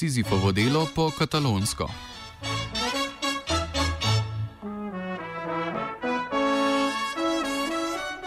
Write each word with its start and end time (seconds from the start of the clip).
Sizifovo 0.00 0.52
delo 0.52 0.88
po 0.94 1.10
katalonsko. 1.18 1.84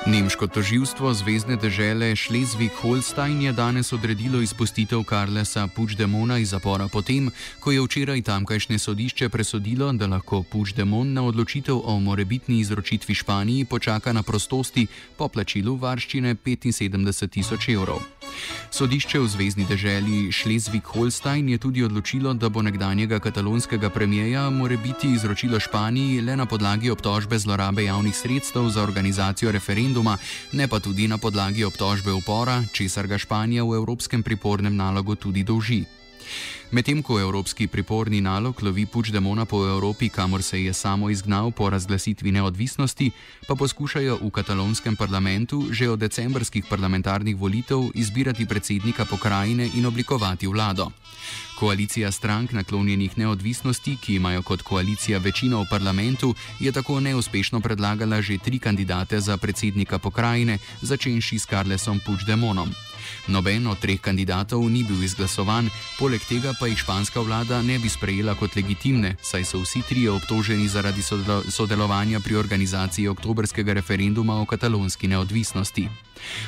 Nemško 0.06 0.48
toživstvo 0.48 1.14
Zvezdne 1.14 1.56
države 1.56 2.12
Schleswig-Holstein 2.16 3.42
je 3.42 3.52
danes 3.52 3.94
odredilo 3.94 4.42
izpustitev 4.42 5.04
Karlesa 5.04 5.68
Puigdemona 5.76 6.38
iz 6.38 6.50
zapora 6.50 6.88
potem, 6.88 7.32
ko 7.60 7.72
je 7.72 7.82
včeraj 7.82 8.22
tamkajšnje 8.22 8.80
sodišče 8.80 9.30
presodilo, 9.30 9.92
da 9.94 10.08
lahko 10.08 10.44
Puigdemon 10.44 11.14
na 11.14 11.24
odločitev 11.24 11.82
o 11.84 12.00
morebitni 12.00 12.60
izročitvi 12.60 13.16
Španiji 13.16 13.66
počaka 13.66 14.14
na 14.14 14.24
prostosti 14.24 14.88
po 15.18 15.28
plačilu 15.28 15.76
varščine 15.76 16.36
75 16.36 17.28
tisoč 17.30 17.70
evrov. 17.70 18.23
Sodišče 18.72 19.20
v 19.20 19.28
zvezdni 19.28 19.66
deželi 19.66 20.32
Schleswig-Holstein 20.32 21.50
je 21.50 21.58
tudi 21.58 21.84
odločilo, 21.84 22.34
da 22.34 22.50
bo 22.50 22.62
nekdanjega 22.62 23.20
katalonskega 23.20 23.90
premijeja 23.90 24.50
more 24.50 24.78
biti 24.78 25.14
izročilo 25.14 25.60
Španiji 25.60 26.22
le 26.22 26.36
na 26.36 26.46
podlagi 26.46 26.90
obtožbe 26.90 27.40
zlorabe 27.40 27.84
javnih 27.84 28.16
sredstev 28.16 28.70
za 28.70 28.84
organizacijo 28.84 29.52
referenduma, 29.52 30.18
ne 30.52 30.68
pa 30.68 30.80
tudi 30.80 31.08
na 31.08 31.18
podlagi 31.18 31.64
obtožbe 31.64 32.12
upora, 32.12 32.64
česar 32.74 33.08
ga 33.08 33.18
Španija 33.18 33.64
v 33.64 33.76
evropskem 33.76 34.24
pripornem 34.24 34.76
nalogu 34.76 35.16
tudi 35.16 35.44
dolži. 35.44 36.03
Medtem 36.72 37.04
ko 37.04 37.20
evropski 37.20 37.68
priporni 37.68 38.22
nalog 38.22 38.64
lovi 38.64 38.86
Puigdemona 38.86 39.46
po 39.46 39.62
Evropi, 39.68 40.10
kamor 40.10 40.44
se 40.44 40.64
je 40.64 40.74
samo 40.74 41.10
izgnal 41.10 41.52
po 41.52 41.70
razglasitvi 41.70 42.32
neodvisnosti, 42.32 43.12
pa 43.48 43.56
poskušajo 43.56 44.18
v 44.22 44.30
katalonskem 44.30 44.96
parlamentu 44.96 45.68
že 45.72 45.90
od 45.90 46.00
decembrskih 46.00 46.66
parlamentarnih 46.70 47.36
volitev 47.36 47.92
izbirati 47.94 48.46
predsednika 48.46 49.06
pokrajine 49.06 49.70
in 49.76 49.86
oblikovati 49.86 50.48
vlado. 50.48 50.92
Koalicija 51.60 52.12
strank 52.12 52.52
naklonjenih 52.52 53.18
neodvisnosti, 53.18 53.98
ki 54.02 54.16
imajo 54.16 54.42
kot 54.42 54.62
koalicija 54.62 55.20
večino 55.20 55.62
v 55.62 55.70
parlamentu, 55.70 56.36
je 56.60 56.72
tako 56.72 57.00
neuspešno 57.00 57.62
predlagala 57.62 58.22
že 58.22 58.38
tri 58.38 58.60
kandidate 58.60 59.20
za 59.20 59.38
predsednika 59.38 60.00
pokrajine, 60.00 60.58
začenši 60.82 61.40
s 61.40 61.46
Karlesom 61.46 62.00
Puigdemonom. 62.00 62.74
Noben 63.28 63.68
od 63.68 63.80
treh 63.80 64.02
kandidatov 64.02 64.64
ni 64.70 64.84
bil 64.84 65.04
izglasovan, 65.04 65.70
poleg 66.00 66.22
tega 66.30 66.54
pa 66.60 66.68
jih 66.68 66.78
španska 66.78 67.22
vlada 67.22 67.62
ne 67.62 67.80
bi 67.80 67.90
sprejela 67.90 68.36
kot 68.36 68.56
legitimne, 68.56 69.16
saj 69.22 69.46
so 69.46 69.62
vsi 69.64 69.82
trije 69.90 70.12
obtoženi 70.12 70.68
zaradi 70.68 71.02
sodelovanja 71.50 72.20
pri 72.20 72.36
organizaciji 72.36 73.08
oktobrskega 73.08 73.74
referenduma 73.74 74.42
o 74.42 74.46
katalonski 74.46 75.08
neodvisnosti. 75.08 75.88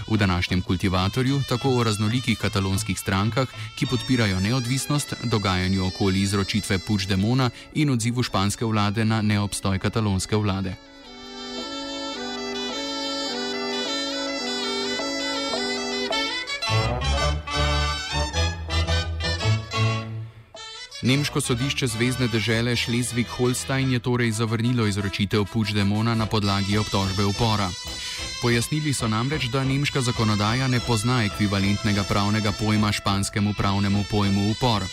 V 0.08 0.18
današnjem 0.18 0.62
kultivatorju, 0.62 1.42
tako 1.50 1.70
o 1.78 1.84
raznolikih 1.84 2.38
katalonskih 2.38 3.00
strankah, 3.00 3.48
ki 3.76 3.86
podpirajo 3.86 4.40
neodvisnost, 4.40 5.14
dogajanju 5.24 5.86
okoli 5.86 6.22
izročitve 6.22 6.80
Puigdemona 6.80 7.50
in 7.74 7.90
odzivu 7.90 8.24
španske 8.24 8.66
vlade 8.66 9.06
na 9.06 9.22
neobstoj 9.22 9.80
katalonske 9.80 10.36
vlade. 10.36 10.76
Nemško 21.06 21.42
sodišče 21.42 21.88
Zvezdne 21.88 22.28
države 22.28 22.76
Schleswig-Holstein 22.76 23.92
je 23.94 24.00
torej 24.00 24.32
zavrnilo 24.32 24.88
izročitev 24.88 25.46
Puigdemona 25.54 26.16
na 26.16 26.26
podlagi 26.26 26.78
obtožbe 26.78 27.26
upora. 27.26 27.70
Pojasnili 28.42 28.94
so 28.94 29.08
namreč, 29.08 29.46
da 29.46 29.64
nemška 29.64 30.02
zakonodaja 30.02 30.68
ne 30.68 30.80
pozna 30.80 31.24
ekvivalentnega 31.24 32.04
pravnega 32.04 32.52
pojma 32.52 32.92
španskemu 32.92 33.54
pravnemu 33.54 34.04
pojmu 34.12 34.52
upor. 34.52 34.84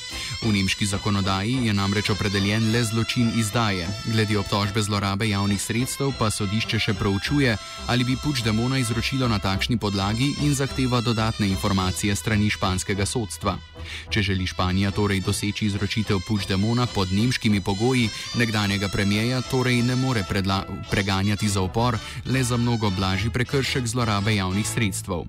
V 0.43 0.53
nemški 0.53 0.87
zakonodaji 0.87 1.67
je 1.67 1.73
namreč 1.75 2.11
opredeljen 2.11 2.73
le 2.73 2.84
zločin 2.84 3.33
izdaje. 3.37 3.89
Glede 4.06 4.39
obtožbe 4.39 4.83
zlorabe 4.83 5.29
javnih 5.29 5.62
sredstev 5.62 6.12
pa 6.19 6.31
sodišče 6.31 6.79
še 6.79 6.94
proučuje, 6.94 7.56
ali 7.87 8.05
bi 8.05 8.17
Puigdemona 8.17 8.79
izročilo 8.79 9.29
na 9.29 9.39
takšni 9.39 9.77
podlagi 9.77 10.34
in 10.43 10.55
zahteva 10.55 11.00
dodatne 11.00 11.49
informacije 11.49 12.17
strani 12.17 12.50
španskega 12.50 13.06
sodstva. 13.06 13.56
Če 14.11 14.23
želi 14.23 14.47
Španija 14.47 14.91
torej 14.91 15.21
doseči 15.21 15.67
izročitev 15.67 16.02
Puigdemona 16.29 16.87
pod 16.87 17.13
nemškimi 17.13 17.61
pogoji, 17.61 18.09
nekdanjega 18.39 18.89
premijeja 18.89 19.41
torej 19.41 19.83
ne 19.83 19.97
more 19.97 20.25
preganjati 20.91 21.49
za 21.49 21.61
upor, 21.61 21.97
le 22.27 22.43
za 22.43 22.57
mnogo 22.57 22.91
blažji 22.91 23.31
prekršek 23.31 23.87
zlorabe 23.87 24.35
javnih 24.35 24.67
sredstev. 24.67 25.25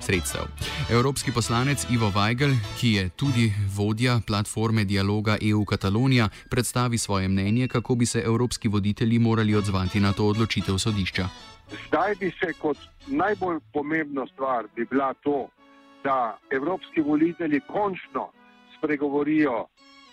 Sredstev. 0.00 0.42
Evropski 0.90 1.32
poslanec 1.32 1.86
Ivo 1.90 2.12
Weigel, 2.14 2.54
ki 2.80 2.92
je 2.92 3.08
tudi 3.08 3.52
vodja 3.76 4.20
platforme 4.26 4.84
dialoga 4.84 5.36
EU 5.50 5.64
Katalonija, 5.64 6.28
predstavi 6.50 6.98
svoje 6.98 7.28
mnenje, 7.28 7.68
kako 7.68 7.94
bi 7.94 8.06
se 8.06 8.22
evropski 8.24 8.68
voditelji 8.68 9.18
morali 9.18 9.54
odzvati 9.54 10.00
na 10.00 10.12
to 10.12 10.26
odločitev 10.26 10.78
sodišča. 10.78 11.28
Zdaj 11.88 12.14
bi 12.20 12.32
se 12.40 12.52
kot 12.52 12.78
najbolj 13.06 13.60
pomembna 13.72 14.26
stvar 14.32 14.66
bi 14.76 14.84
bila 14.84 15.14
to, 15.14 15.48
da 16.04 16.38
evropski 16.50 17.00
voditelji 17.00 17.60
končno 17.60 18.30
spregovorijo, 18.78 19.66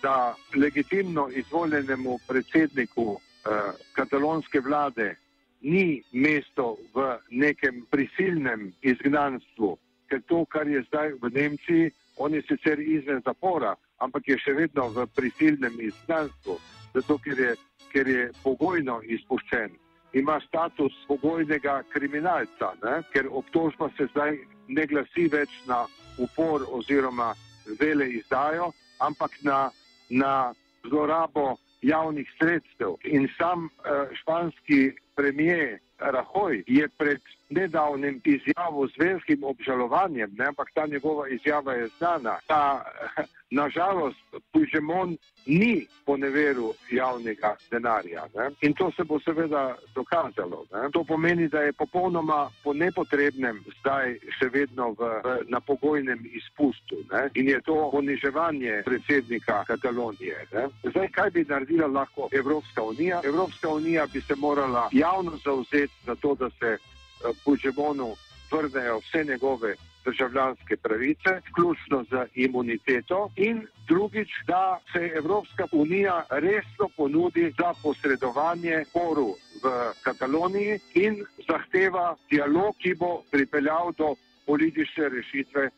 da 0.06 0.34
legitimno 0.54 1.28
izvoljenemu 1.28 2.18
predsedniku 2.28 3.06
eh, 3.16 3.50
katalonske 3.92 4.60
vlade 4.60 5.16
ni 5.60 6.02
mesto 6.12 6.76
v 6.94 7.16
nekem 7.30 7.86
prisilnem 7.90 8.72
izgnanstvu, 8.82 9.70
ker 10.08 10.20
to, 10.30 10.44
kar 10.44 10.68
je 10.68 10.84
zdaj 10.88 11.10
v 11.22 11.30
Nemčiji, 11.34 11.90
on 12.16 12.34
je 12.34 12.42
sicer 12.42 12.80
izven 12.80 13.22
zapora, 13.24 13.74
ampak 13.98 14.28
je 14.28 14.36
še 14.44 14.54
vedno 14.54 14.84
v 14.94 15.06
prisilnem 15.16 15.74
izgnanstvu, 15.88 16.54
zato 16.94 17.18
ker 17.24 17.42
je, 17.46 17.54
ker 17.92 18.08
je 18.08 18.28
pogojno 18.44 19.00
izpuščen. 19.16 19.74
Ima 20.12 20.38
status 20.46 20.94
pogojnega 21.08 21.80
kriminalca, 21.90 22.68
ne? 22.84 23.00
ker 23.12 23.26
obtožba 23.30 23.90
se 23.96 24.06
zdaj 24.12 24.38
ne 24.68 24.86
glasi 24.86 25.26
več 25.34 25.58
na 25.66 25.82
upor 26.22 26.62
oziroma 26.78 27.32
vele 27.80 28.06
izdajo, 28.20 28.70
ampak 29.02 29.34
na, 29.42 29.66
na 30.08 30.54
zlorabo 30.88 31.56
javnih 31.82 32.28
sredstev. 32.38 32.96
In 33.04 33.28
sam 33.38 33.64
uh, 33.64 33.70
španski 34.14 34.92
premijer 35.14 35.78
Rahoj 35.98 36.64
je 36.66 36.88
pred 36.88 37.20
nedavnim 37.48 38.20
izjavo 38.24 38.88
z 38.88 38.92
velikim 38.98 39.44
obžalovanjem, 39.44 40.34
ne, 40.38 40.46
ampak 40.46 40.68
ta 40.74 40.86
njegova 40.86 41.28
izjava 41.28 41.72
je 41.74 41.88
znana, 41.98 42.38
da 42.48 42.84
nažalost 43.50 44.18
Puigdemont 44.52 45.20
ni 45.46 45.86
poneveril 46.06 46.72
javnega 46.90 47.56
denarja. 47.70 48.24
Ne. 48.34 48.50
In 48.60 48.74
to 48.74 48.90
se 48.96 49.04
bo 49.04 49.20
seveda 49.20 49.76
dokazalo. 49.94 50.64
Ne. 50.72 50.90
To 50.92 51.04
pomeni, 51.04 51.48
da 51.48 51.60
je 51.60 51.72
popolnoma 51.72 52.50
po 52.64 52.72
nepotrebnem 52.74 53.62
zdaj 53.80 54.18
še 54.38 54.48
vedno 54.52 54.90
v, 54.98 55.10
v, 55.24 55.36
na 55.48 55.60
pogojnem 55.60 56.26
izpustu. 56.32 56.98
Ne. 57.12 57.28
In 57.34 57.48
je 57.48 57.60
to 57.60 57.90
poniževanje 57.92 58.82
predsednika 58.84 59.64
Katalonije. 59.64 60.46
Ne. 60.52 60.66
Zdaj, 60.90 61.08
kaj 61.08 61.30
bi 61.30 61.46
naredila 61.48 61.86
lahko 61.86 62.28
Evropska 62.32 62.82
unija? 62.82 63.20
Evropska 63.24 63.68
unija 63.68 64.06
bi 64.12 64.20
se 64.20 64.34
morala 64.34 64.88
javno 64.92 65.38
zauzeti 65.44 65.94
za 66.06 66.14
to, 66.14 66.34
da 66.34 66.50
se 66.50 66.78
Eh, 67.24 67.32
Puigdemonu 67.44 68.16
vrnejo 68.50 68.98
vse 68.98 69.24
njegove 69.24 69.74
državljanske 70.04 70.76
pravice, 70.76 71.30
vključno 71.50 72.04
z 72.10 72.26
imuniteto 72.34 73.30
in 73.36 73.66
drugič, 73.88 74.28
da 74.46 74.80
se 74.92 75.12
Evropska 75.16 75.66
unija 75.72 76.26
resno 76.30 76.88
ponudi 76.96 77.52
za 77.58 77.74
posredovanje 77.82 78.84
sporu 78.88 79.34
v 79.62 79.66
Kataloniji 80.02 80.78
in 80.94 81.24
zahteva 81.48 82.16
dialog, 82.30 82.74
ki 82.78 82.94
bo 82.94 83.22
pripeljal 83.30 83.92
do 83.98 84.14
politične 84.46 85.08
rešitve 85.08 85.70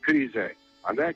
krize. 0.00 0.48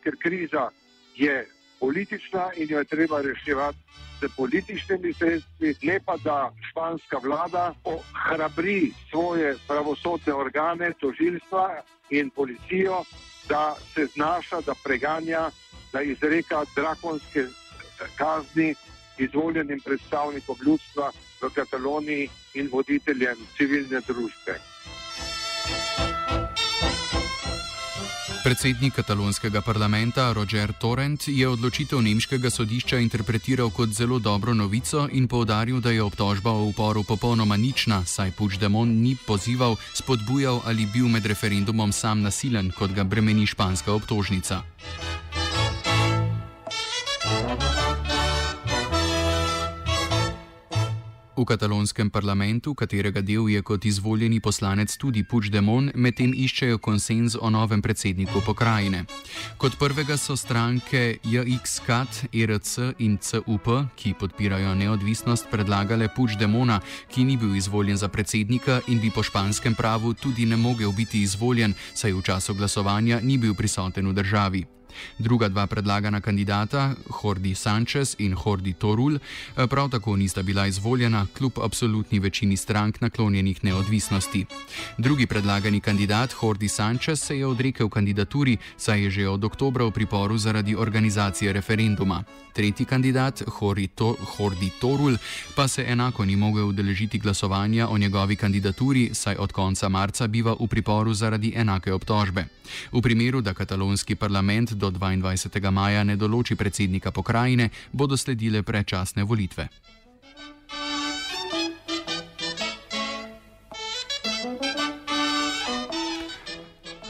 Ker 0.03 0.17
kriza 0.19 0.69
je 1.15 1.47
politična 1.81 2.51
in 2.57 2.71
jo 2.71 2.79
je 2.79 2.85
treba 2.85 3.21
reševati 3.21 3.79
s 4.21 4.37
političnimi 4.37 5.13
sredstvi, 5.13 5.75
ne 5.83 6.01
pa 6.05 6.17
da 6.17 6.53
španska 6.71 7.19
vlada 7.23 7.75
ohrabri 7.85 8.93
svoje 9.11 9.57
pravosodne 9.69 10.35
organe, 10.35 10.93
tožilstva 11.01 11.83
in 12.11 12.31
policijo, 12.31 13.05
da 13.49 13.77
se 13.95 14.07
znaša, 14.07 14.61
da 14.61 14.75
preganja, 14.85 15.51
da 15.93 16.03
izreka 16.03 16.65
drakonske 16.77 17.47
kazni 18.17 18.75
izvoljenim 19.19 19.81
predstavnikom 19.81 20.57
ljudstva 20.67 21.13
v 21.43 21.51
Kataloniji 21.55 22.29
in 22.55 22.69
voditeljem 22.73 23.37
civilne 23.57 24.01
družbe. 24.07 24.59
Predsednik 28.49 28.95
katalonskega 28.97 29.61
parlamenta 29.61 30.33
Roger 30.33 30.73
Torrent 30.73 31.29
je 31.29 31.49
odločitev 31.49 32.01
nemškega 32.01 32.49
sodišča 32.51 32.97
interpretiral 32.97 33.69
kot 33.71 33.93
zelo 33.93 34.17
dobro 34.19 34.55
novico 34.55 35.05
in 35.13 35.29
povdaril, 35.29 35.83
da 35.85 35.91
je 35.93 36.01
obtožba 36.03 36.51
o 36.57 36.65
uporu 36.65 37.05
popolnoma 37.05 37.57
nična, 37.61 38.05
saj 38.09 38.33
Puigdemont 38.33 38.89
ni 38.89 39.17
pozival, 39.27 39.77
spodbujal 39.93 40.63
ali 40.65 40.89
bil 40.89 41.13
med 41.13 41.27
referendumom 41.27 41.93
sam 41.93 42.25
nasilen, 42.25 42.73
kot 42.73 42.97
ga 42.97 43.05
bremeni 43.05 43.45
španska 43.47 43.93
obtožnica. 43.93 44.63
V 51.39 51.45
katalonskem 51.47 52.11
parlamentu, 52.11 52.73
katerega 52.75 53.21
del 53.23 53.47
je 53.47 53.61
kot 53.63 53.85
izvoljeni 53.87 54.41
poslanec 54.43 54.91
tudi 54.99 55.23
Puigdemont, 55.23 55.93
medtem 55.95 56.33
iščejo 56.35 56.81
konsens 56.83 57.37
o 57.39 57.47
novem 57.51 57.79
predsedniku 57.79 58.43
pokrajine. 58.43 59.05
Kot 59.55 59.77
prvega 59.79 60.17
so 60.19 60.35
stranke 60.35 61.21
JXKT, 61.23 62.33
ERC 62.35 62.73
in 62.99 63.15
CUP, 63.23 63.71
ki 63.95 64.17
podpirajo 64.19 64.73
neodvisnost, 64.75 65.47
predlagale 65.53 66.09
Puigdemona, 66.11 66.81
ki 67.07 67.23
ni 67.25 67.37
bil 67.39 67.55
izvoljen 67.55 67.97
za 67.97 68.09
predsednika 68.11 68.81
in 68.89 68.99
bi 68.99 69.13
po 69.15 69.23
španskem 69.23 69.79
pravu 69.79 70.17
tudi 70.19 70.47
ne 70.47 70.59
mogel 70.59 70.91
biti 70.91 71.23
izvoljen, 71.23 71.77
saj 71.95 72.19
v 72.19 72.25
času 72.27 72.59
glasovanja 72.59 73.21
ni 73.23 73.39
bil 73.39 73.55
prisoten 73.55 74.11
v 74.11 74.17
državi. 74.19 74.78
Druga 75.19 75.49
dva 75.49 75.67
predlagana 75.67 76.21
kandidata, 76.21 76.95
Hordi 77.11 77.55
Sanchez 77.55 78.15
in 78.19 78.35
Hordi 78.35 78.73
Torul, 78.73 79.15
eh, 79.17 79.67
prav 79.67 79.91
tako 79.91 80.17
nista 80.17 80.43
bila 80.43 80.67
izvoljena, 80.67 81.27
kljub 81.39 81.53
absolutni 81.63 82.19
večini 82.19 82.57
strank 82.57 83.01
naklonjenih 83.01 83.65
neodvisnosti. 83.65 84.47
Drugi 84.99 85.27
predlagani 85.27 85.81
kandidat, 85.81 86.33
Hordi 86.33 86.69
Sanchez, 86.69 87.21
se 87.21 87.39
je 87.39 87.47
odrekel 87.47 87.89
kandidaturi, 87.89 88.57
saj 88.77 89.03
je 89.03 89.11
že 89.11 89.29
od 89.29 89.45
oktobra 89.45 89.85
v 89.85 89.91
priporu 89.91 90.39
zaradi 90.39 90.77
organizacije 90.77 91.53
referenduma. 91.53 92.25
Tretji 92.53 92.87
kandidat, 92.87 93.43
Hordi 94.37 94.71
Torul, 94.81 95.17
pa 95.55 95.69
se 95.69 95.85
enako 95.89 96.25
ni 96.25 96.37
mogel 96.37 96.69
udeležiti 96.69 97.19
glasovanja 97.19 97.89
o 97.89 97.99
njegovi 97.99 98.37
kandidaturi, 98.37 99.11
saj 99.15 99.37
od 99.39 99.53
konca 99.53 99.89
marca 99.89 100.27
biva 100.27 100.57
v 100.61 100.67
priporu 100.67 101.15
zaradi 101.15 101.53
enake 101.57 101.93
obtožbe. 101.93 102.45
V 102.93 103.01
primeru, 103.03 103.41
da 103.41 103.55
katalonski 103.55 104.15
parlament 104.15 104.73
do 104.73 104.88
22. 104.91 105.71
maja 105.71 106.05
ne 106.05 106.17
določi 106.17 106.57
predsednika 106.57 107.11
pokrajine, 107.11 107.71
bodo 107.93 108.17
sledile 108.17 108.63
predčasne 108.63 109.23
volitve. 109.23 109.69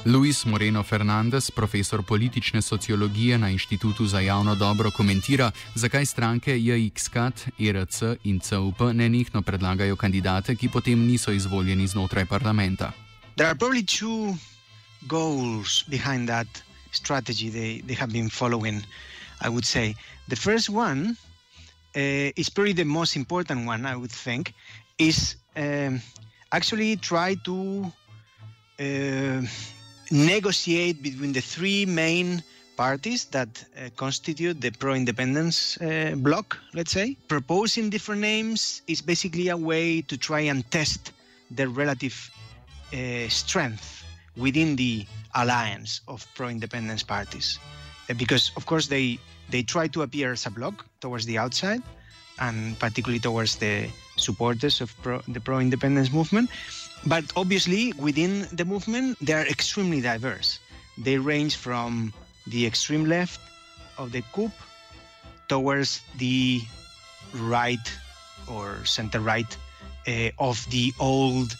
Luis 0.08 0.44
Moreno 0.44 0.82
Fernandez, 0.82 1.50
profesor 1.50 2.02
politične 2.02 2.62
sociologije 2.62 3.38
na 3.38 3.50
Inštitutu 3.50 4.06
za 4.06 4.20
javno 4.20 4.54
dobro, 4.54 4.90
komentira, 4.90 5.50
zakaj 5.74 6.06
stranke 6.06 6.58
JXKT, 6.58 7.48
ERC 7.58 8.02
in 8.24 8.40
CUP 8.40 8.80
nenehno 8.92 9.42
predlagajo 9.42 9.96
kandidate, 9.96 10.56
ki 10.56 10.68
potem 10.68 11.06
niso 11.06 11.32
izvoljeni 11.32 11.86
znotraj 11.86 12.26
parlamenta. 12.26 12.92
goals 15.06 15.84
behind 15.88 16.28
that 16.28 16.67
strategy 16.92 17.48
they, 17.48 17.80
they 17.80 17.94
have 17.94 18.12
been 18.12 18.28
following, 18.28 18.82
I 19.40 19.48
would 19.48 19.64
say. 19.64 19.94
The 20.28 20.36
first 20.36 20.70
one 20.70 21.16
uh, 21.96 22.32
is 22.36 22.48
probably 22.48 22.72
the 22.72 22.84
most 22.84 23.16
important 23.16 23.66
one, 23.66 23.86
I 23.86 23.96
would 23.96 24.10
think, 24.10 24.54
is 24.98 25.36
um, 25.56 26.00
actually 26.52 26.96
try 26.96 27.34
to 27.44 27.92
uh, 28.80 29.42
negotiate 30.10 31.02
between 31.02 31.32
the 31.32 31.40
three 31.40 31.86
main 31.86 32.42
parties 32.76 33.24
that 33.26 33.48
uh, 33.76 33.90
constitute 33.96 34.60
the 34.60 34.70
pro 34.70 34.94
independence 34.94 35.80
uh, 35.80 36.14
bloc, 36.16 36.56
let's 36.74 36.92
say. 36.92 37.16
Proposing 37.26 37.90
different 37.90 38.20
names 38.20 38.82
is 38.86 39.02
basically 39.02 39.48
a 39.48 39.56
way 39.56 40.00
to 40.02 40.16
try 40.16 40.40
and 40.40 40.68
test 40.70 41.12
the 41.50 41.68
relative 41.68 42.30
uh, 42.92 43.28
strength 43.28 43.98
within 44.38 44.76
the 44.76 45.04
alliance 45.34 46.00
of 46.08 46.26
pro-independence 46.34 47.02
parties, 47.02 47.58
uh, 48.08 48.14
because 48.14 48.52
of 48.56 48.64
course 48.64 48.86
they 48.86 49.18
they 49.50 49.62
try 49.62 49.88
to 49.88 50.02
appear 50.02 50.32
as 50.32 50.46
a 50.46 50.50
bloc 50.50 50.86
towards 51.00 51.26
the 51.26 51.36
outside, 51.38 51.82
and 52.38 52.78
particularly 52.78 53.18
towards 53.20 53.56
the 53.56 53.88
supporters 54.16 54.80
of 54.80 54.94
pro, 55.02 55.20
the 55.28 55.40
pro-independence 55.40 56.12
movement. 56.12 56.50
But 57.06 57.24
obviously, 57.36 57.92
within 57.98 58.46
the 58.52 58.64
movement, 58.64 59.18
they 59.20 59.32
are 59.32 59.46
extremely 59.46 60.00
diverse. 60.00 60.58
They 60.98 61.18
range 61.18 61.56
from 61.56 62.12
the 62.46 62.66
extreme 62.66 63.04
left 63.04 63.40
of 63.96 64.12
the 64.12 64.22
coup 64.32 64.50
towards 65.48 66.00
the 66.18 66.60
right 67.34 67.86
or 68.48 68.84
center 68.84 69.20
right 69.20 69.56
uh, 70.06 70.30
of 70.38 70.66
the 70.70 70.92
old 70.98 71.52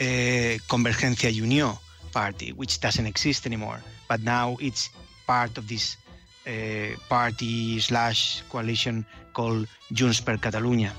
uh, 0.00 0.58
Convergencia 0.68 1.32
Union 1.32 1.76
party, 2.16 2.48
which 2.56 2.80
doesn't 2.80 3.04
exist 3.04 3.44
anymore. 3.44 3.80
But 4.08 4.24
now 4.24 4.56
it's 4.56 4.88
part 5.26 5.58
of 5.60 5.68
this 5.68 5.96
uh, 6.48 6.96
party 7.12 7.78
slash 7.80 8.40
coalition 8.48 9.04
called 9.36 9.68
Junts 9.92 10.24
per 10.24 10.36
Catalunya. 10.40 10.92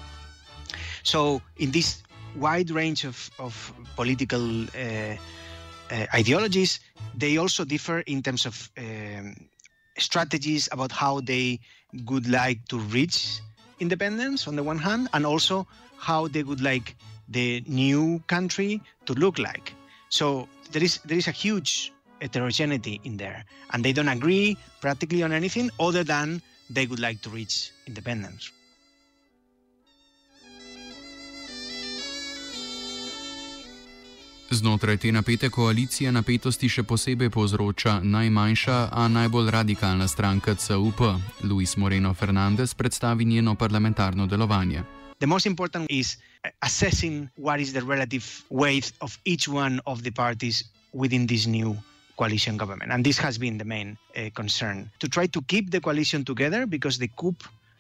So 1.02 1.42
in 1.58 1.72
this 1.72 2.04
wide 2.38 2.70
range 2.70 3.02
of, 3.08 3.18
of 3.40 3.74
political 3.96 4.46
uh, 4.70 5.18
uh, 5.90 6.06
ideologies, 6.14 6.80
they 7.18 7.38
also 7.38 7.66
differ 7.66 8.06
in 8.06 8.22
terms 8.22 8.46
of 8.46 8.70
um, 8.78 9.34
strategies 9.98 10.70
about 10.72 10.92
how 10.92 11.22
they 11.22 11.60
would 12.06 12.28
like 12.30 12.60
to 12.70 12.78
reach 12.94 13.42
independence 13.80 14.48
on 14.48 14.56
the 14.56 14.64
one 14.64 14.78
hand, 14.78 15.08
and 15.14 15.26
also 15.26 15.66
how 15.98 16.28
they 16.28 16.44
would 16.44 16.62
like 16.62 16.96
the 17.30 17.64
new 17.68 18.22
country 18.28 18.82
to 19.06 19.14
look 19.14 19.40
like. 19.40 19.74
So 20.10 20.48
there 20.72 20.84
is 20.84 21.00
there 21.06 21.18
is 21.18 21.28
a 21.28 21.36
huge 21.36 21.92
heterogeneity 22.22 23.02
in 23.04 23.18
there, 23.18 23.46
and 23.72 23.84
they 23.84 23.94
don't 23.94 24.10
agree 24.10 24.58
practically 24.82 25.24
on 25.24 25.32
anything 25.32 25.70
other 25.80 26.04
than 26.04 26.42
they 26.70 26.86
would 26.86 27.00
like 27.00 27.22
to 27.22 27.30
reach 27.30 27.72
independence. 27.88 28.52
Znotraj 34.50 34.98
te 34.98 35.12
napete 35.12 35.50
koalicije 35.50 36.12
napetosti 36.12 36.70
še 36.70 36.84
posebej 36.88 37.30
povzroča 37.30 38.00
najmanjša, 38.00 38.78
a 38.92 39.08
najbolj 39.08 39.52
radikalna 39.52 40.08
stranka 40.08 40.56
CUP. 40.56 41.02
Luis 41.44 41.78
Moreno 41.78 42.14
Fernandez 42.14 42.74
predstavi 42.74 43.26
njeno 43.26 43.56
parlamentarno 43.56 44.28
delovanje. 44.28 44.97
The 45.20 45.28
most 45.28 45.48
important 45.48 45.90
is 45.90 46.18
assessing 46.62 47.30
what 47.38 47.60
is 47.60 47.74
the 47.74 47.82
relative 47.82 48.44
weight 48.50 48.92
of 49.02 49.18
each 49.26 49.48
one 49.48 49.82
of 49.88 50.04
the 50.04 50.12
parties 50.12 50.64
within 50.94 51.26
this 51.26 51.48
new 51.48 51.76
coalition 52.18 52.56
government. 52.58 52.92
And 52.92 53.04
this 53.04 53.18
has 53.18 53.38
been 53.38 53.58
the 53.58 53.66
main 53.66 53.98
uh, 54.16 54.30
concern 54.36 54.92
to 55.00 55.08
try 55.08 55.26
to 55.28 55.42
keep 55.44 55.72
the 55.72 55.82
coalition 55.82 56.24
together 56.24 56.68
because 56.68 57.00
the 57.00 57.08
coup, 57.08 57.36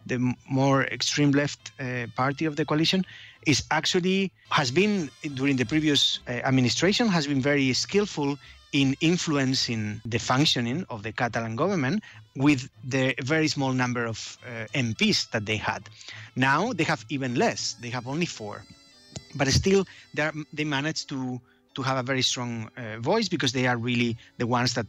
the 0.05 0.33
more 0.49 0.85
extreme 0.85 1.31
left 1.31 1.71
uh, 1.79 2.07
party 2.15 2.45
of 2.45 2.55
the 2.55 2.65
coalition, 2.65 3.05
is 3.45 3.63
actually 3.69 4.31
has 4.49 4.71
been 4.71 5.09
during 5.35 5.57
the 5.57 5.65
previous 5.65 6.19
uh, 6.27 6.31
administration 6.31 7.07
has 7.07 7.27
been 7.27 7.41
very 7.41 7.71
skillful 7.73 8.37
in 8.73 8.95
influencing 9.01 10.01
the 10.05 10.19
functioning 10.19 10.85
of 10.89 11.03
the 11.03 11.11
Catalan 11.11 11.55
government 11.55 12.03
with 12.35 12.69
the 12.83 13.15
very 13.23 13.47
small 13.47 13.71
number 13.71 14.05
of 14.05 14.37
uh, 14.45 14.65
MPs 14.73 15.29
that 15.31 15.45
they 15.45 15.57
had. 15.57 15.89
Now 16.35 16.73
they 16.73 16.83
have 16.83 17.05
even 17.09 17.35
less. 17.35 17.75
They 17.81 17.89
have 17.89 18.07
only 18.07 18.25
four, 18.25 18.63
but 19.35 19.47
still 19.47 19.85
they 20.13 20.63
manage 20.63 21.07
to 21.07 21.39
to 21.75 21.81
have 21.83 21.97
a 21.97 22.03
very 22.03 22.23
strong 22.23 22.71
uh, 22.75 22.97
voice 22.99 23.29
because 23.29 23.51
they 23.51 23.67
are 23.67 23.77
really 23.77 24.17
the 24.39 24.47
ones 24.47 24.73
that 24.73 24.87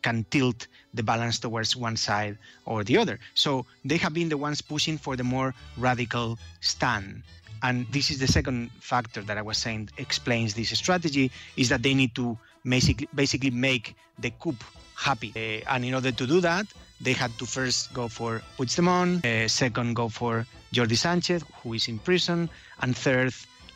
can 0.00 0.24
tilt 0.30 0.66
the 0.94 1.02
balance 1.02 1.38
towards 1.38 1.76
one 1.76 1.96
side 1.96 2.38
or 2.64 2.82
the 2.82 2.96
other. 2.96 3.18
So 3.34 3.66
they 3.84 3.98
have 3.98 4.14
been 4.14 4.30
the 4.30 4.38
ones 4.38 4.62
pushing 4.62 4.96
for 4.96 5.16
the 5.16 5.24
more 5.24 5.54
radical 5.76 6.38
stand. 6.60 7.22
And 7.62 7.86
this 7.92 8.10
is 8.10 8.18
the 8.18 8.26
second 8.26 8.70
factor 8.80 9.20
that 9.20 9.36
I 9.36 9.42
was 9.42 9.58
saying 9.58 9.90
explains 9.98 10.54
this 10.54 10.70
strategy 10.78 11.30
is 11.58 11.68
that 11.68 11.82
they 11.82 11.92
need 11.92 12.14
to 12.14 12.38
basically 12.64 13.08
basically 13.14 13.50
make 13.50 13.94
the 14.18 14.30
coup 14.40 14.56
happy. 14.96 15.32
Uh, 15.34 15.74
and 15.74 15.84
in 15.84 15.94
order 15.94 16.12
to 16.12 16.26
do 16.26 16.40
that, 16.40 16.66
they 17.00 17.12
had 17.12 17.32
to 17.38 17.46
first 17.46 17.92
go 17.94 18.08
for 18.08 18.42
Puigdemont, 18.58 19.24
uh, 19.24 19.48
second 19.48 19.94
go 19.94 20.08
for 20.08 20.46
Jordi 20.74 20.96
Sanchez, 20.96 21.42
who 21.62 21.74
is 21.74 21.88
in 21.88 21.98
prison, 21.98 22.48
and 22.82 22.96
third 22.96 23.32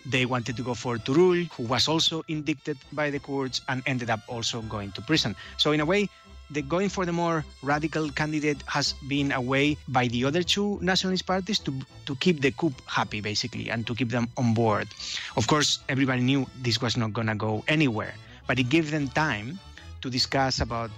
they 0.07 0.27
wanted 0.27 0.57
to 0.57 0.63
go 0.63 0.75
for 0.75 0.99
Turull, 0.99 1.51
who 1.53 1.63
was 1.63 1.89
also 1.89 2.23
indicted 2.29 2.77
by 2.93 3.09
the 3.09 3.19
courts 3.19 3.63
and 3.69 3.83
ended 3.87 4.11
up 4.11 4.21
also 4.29 4.61
going 4.63 4.93
to 4.93 5.01
prison. 5.01 5.35
So 5.57 5.73
in 5.73 5.81
a 5.81 5.87
way, 5.87 6.09
the 6.51 6.61
going 6.61 6.91
for 6.91 7.07
the 7.07 7.13
more 7.13 7.45
radical 7.63 8.11
candidate 8.11 8.63
has 8.67 8.93
been 9.09 9.33
a 9.33 9.41
way 9.41 9.77
by 9.89 10.09
the 10.09 10.25
other 10.25 10.43
two 10.43 10.79
nationalist 10.83 11.27
parties 11.27 11.59
to 11.61 11.73
to 12.05 12.15
keep 12.17 12.43
the 12.43 12.53
coup 12.53 12.73
happy 12.87 13.21
basically 13.21 13.71
and 13.71 13.87
to 13.87 13.95
keep 13.95 14.11
them 14.11 14.29
on 14.37 14.53
board. 14.53 14.89
Of 15.37 15.47
course, 15.47 15.81
everybody 15.89 16.21
knew 16.21 16.47
this 16.61 16.83
was 16.83 16.97
not 16.97 17.13
going 17.15 17.29
to 17.29 17.35
go 17.35 17.65
anywhere, 17.67 18.15
but 18.47 18.59
it 18.59 18.69
gave 18.69 18.91
them 18.91 19.09
time 19.09 19.59
to 20.01 20.11
discuss 20.11 20.61
about 20.61 20.91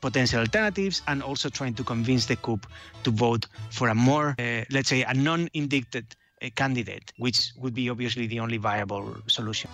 potential 0.00 0.40
alternatives 0.40 1.02
and 1.06 1.22
also 1.22 1.48
trying 1.48 1.74
to 1.74 1.84
convince 1.84 2.26
the 2.26 2.36
coup 2.36 2.60
to 3.04 3.10
vote 3.10 3.46
for 3.70 3.88
a 3.88 3.94
more, 3.94 4.34
uh, 4.38 4.64
let's 4.70 4.90
say, 4.90 5.02
a 5.02 5.14
non-indicted 5.14 6.04
uh, 6.42 6.48
candidate, 6.54 7.12
which 7.16 7.52
would 7.56 7.74
be 7.74 7.88
obviously 7.88 8.26
the 8.26 8.38
only 8.38 8.58
viable 8.58 9.16
solution. 9.26 9.70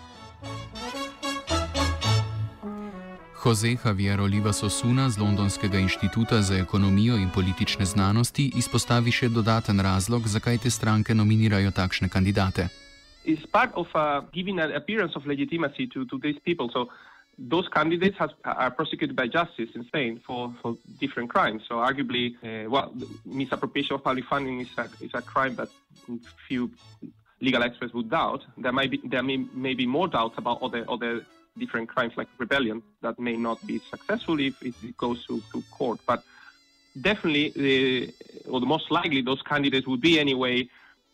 Jose 3.47 3.77
Javier 3.77 4.21
Olivas 4.21 4.63
Osuna 4.63 5.11
z 5.11 5.19
Londonskega 5.19 5.79
inštituta 5.79 6.43
za 6.43 6.55
ekonomijo 6.55 7.17
in 7.17 7.31
politične 7.31 7.85
znanosti 7.85 8.53
izpostavi 8.57 9.13
še 9.13 9.29
dodaten 9.29 9.81
razlog, 9.81 10.27
zakaj 10.27 10.59
te 10.59 10.71
stranke 10.71 11.15
nominirajo 11.15 11.71
takšne 11.71 12.09
kandidate. 12.09 12.69
It's 13.25 13.47
part 13.53 13.71
of 13.75 13.87
uh, 13.95 14.27
giving 14.33 14.59
an 14.61 14.73
appearance 14.75 15.15
of 15.17 15.27
legitimacy 15.27 15.87
to, 15.95 16.05
to 16.05 16.19
these 16.19 16.39
people. 16.45 16.71
So 16.73 16.89
those 17.39 17.69
candidates 17.69 18.17
has, 18.19 18.31
are 18.45 18.71
prosecuted 18.71 19.15
by 19.15 19.27
justice 19.27 19.71
in 19.75 19.85
Spain 19.85 20.21
for, 20.27 20.55
for 20.63 20.77
different 20.99 21.29
crimes. 21.31 21.63
So 21.69 21.77
arguably, 21.77 22.35
uh, 22.43 22.71
well, 22.71 22.95
misappropriation 23.25 23.95
of 23.95 24.05
public 24.05 24.25
funding 24.25 24.61
is 24.61 24.69
a, 24.79 24.89
is 25.01 25.11
a 25.13 25.23
crime 25.23 25.55
that 25.57 25.69
few 26.49 26.71
legal 27.41 27.63
experts 27.63 27.93
would 27.93 28.11
doubt. 28.11 28.43
There 28.57 28.73
might 28.73 28.91
be 28.91 29.01
there 29.05 29.23
may, 29.23 29.37
may 29.37 29.75
be 29.75 29.87
more 29.87 30.09
doubts 30.09 30.39
about 30.39 30.63
other 30.63 30.85
other 30.89 31.27
different 31.59 31.89
crimes 31.89 32.15
like 32.17 32.29
rebellion 32.39 32.83
that 33.03 33.19
may 33.19 33.37
not 33.37 33.65
be 33.67 33.81
successful 33.91 34.39
if, 34.41 34.63
it 34.63 34.97
goes 34.97 35.27
to, 35.27 35.43
to 35.53 35.63
court. 35.71 35.99
But 36.07 36.23
definitely, 37.01 37.53
the, 37.57 38.15
or 38.49 38.61
the 38.61 38.67
most 38.67 38.91
likely, 38.91 39.23
those 39.23 39.43
candidates 39.43 39.87
would 39.87 40.01
be 40.01 40.19
anyway 40.19 40.69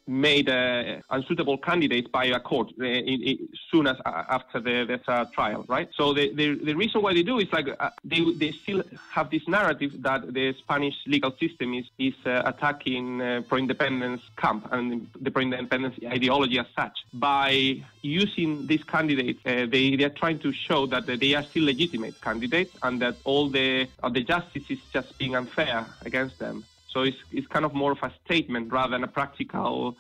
made 0.06 0.48
uh, 0.48 1.00
unsuitable 1.10 1.58
candidates 1.58 2.08
by 2.08 2.24
a 2.26 2.40
court 2.40 2.72
uh, 2.80 2.84
in, 2.84 3.22
in, 3.22 3.48
soon 3.70 3.86
as 3.86 3.96
uh, 4.04 4.24
after 4.28 4.60
the, 4.60 5.00
trial, 5.32 5.64
right? 5.68 5.88
So 5.96 6.12
the, 6.12 6.32
the, 6.34 6.54
the 6.54 6.74
reason 6.74 7.02
why 7.02 7.14
they 7.14 7.22
do 7.22 7.38
is 7.38 7.52
like 7.52 7.68
uh, 7.78 7.90
they, 8.04 8.20
they 8.34 8.52
still 8.52 8.82
have 9.10 9.30
this 9.30 9.46
narrative 9.48 9.92
that 10.02 10.32
the 10.32 10.54
Spanish 10.58 10.94
legal 11.06 11.32
system 11.38 11.74
is 11.74 11.86
is 11.98 12.14
uh, 12.26 12.42
attacking 12.44 13.20
uh, 13.20 13.42
pro-independence 13.48 14.22
camp 14.36 14.68
and 14.72 15.08
the 15.20 15.30
pro-independence 15.30 15.96
ideology 16.06 16.58
as 16.58 16.66
such. 16.76 16.96
By 17.12 17.82
using 18.02 18.66
these 18.66 18.84
candidates, 18.84 19.40
they 19.44 19.96
they 19.96 20.04
are 20.04 20.16
trying 20.22 20.38
to 20.40 20.52
show 20.52 20.86
that 20.86 21.06
they 21.06 21.34
are 21.34 21.42
still 21.44 21.64
legitimate 21.64 22.20
candidates 22.20 22.74
and 22.82 23.00
that 23.02 23.16
all 23.24 23.48
the 23.48 23.88
the 24.10 24.22
justice 24.22 24.64
is 24.68 24.78
just 24.92 25.16
being 25.18 25.34
unfair 25.34 25.86
against 26.04 26.38
them. 26.38 26.64
So 26.92 27.02
it's, 27.02 27.16
it's 27.32 27.46
kind 27.46 27.64
of 27.64 27.74
more 27.74 27.92
of 27.92 28.02
a 28.02 28.12
statement 28.24 28.72
rather 28.72 28.92
than 28.92 29.04
a 29.04 29.08
practical 29.08 29.96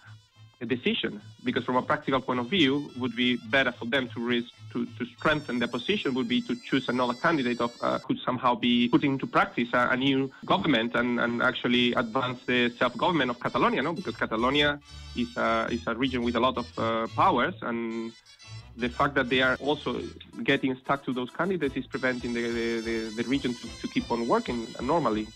decision, 0.66 1.20
because 1.42 1.64
from 1.64 1.76
a 1.76 1.82
practical 1.82 2.20
point 2.20 2.38
of 2.38 2.48
view, 2.48 2.90
would 2.96 3.16
be 3.16 3.36
better 3.50 3.72
for 3.72 3.86
them 3.86 4.08
to 4.14 4.20
risk 4.20 4.48
to, 4.72 4.86
to 4.98 5.04
strengthen 5.18 5.58
their 5.58 5.68
position 5.68 6.14
would 6.14 6.28
be 6.28 6.40
to 6.40 6.56
choose 6.70 6.88
another 6.88 7.14
candidate 7.14 7.60
of 7.60 7.72
uh, 7.80 7.98
could 7.98 8.18
somehow 8.24 8.54
be 8.54 8.88
putting 8.88 9.12
into 9.12 9.26
practice 9.26 9.68
a, 9.72 9.88
a 9.90 9.96
new 9.96 10.30
government 10.46 10.94
and, 10.94 11.20
and 11.20 11.42
actually 11.42 11.92
advance 11.94 12.38
the 12.46 12.72
self-government 12.78 13.30
of 13.30 13.38
Catalonia, 13.40 13.82
no? 13.82 13.92
Because 13.92 14.16
Catalonia 14.16 14.80
is 15.16 15.36
a, 15.36 15.68
is 15.70 15.82
a 15.86 15.94
region 15.94 16.22
with 16.22 16.36
a 16.36 16.40
lot 16.40 16.56
of 16.56 16.66
uh, 16.78 17.06
powers 17.14 17.54
and 17.62 18.12
the 18.76 18.88
fact 18.88 19.14
that 19.14 19.28
they 19.28 19.42
are 19.42 19.56
also 19.56 20.00
getting 20.42 20.74
stuck 20.76 21.04
to 21.04 21.12
those 21.12 21.28
candidates 21.30 21.76
is 21.76 21.86
preventing 21.86 22.32
the, 22.32 22.42
the, 22.42 22.80
the, 22.80 23.22
the 23.22 23.28
region 23.28 23.54
to, 23.54 23.68
to 23.82 23.88
keep 23.88 24.10
on 24.10 24.26
working 24.26 24.66
normally. 24.80 25.26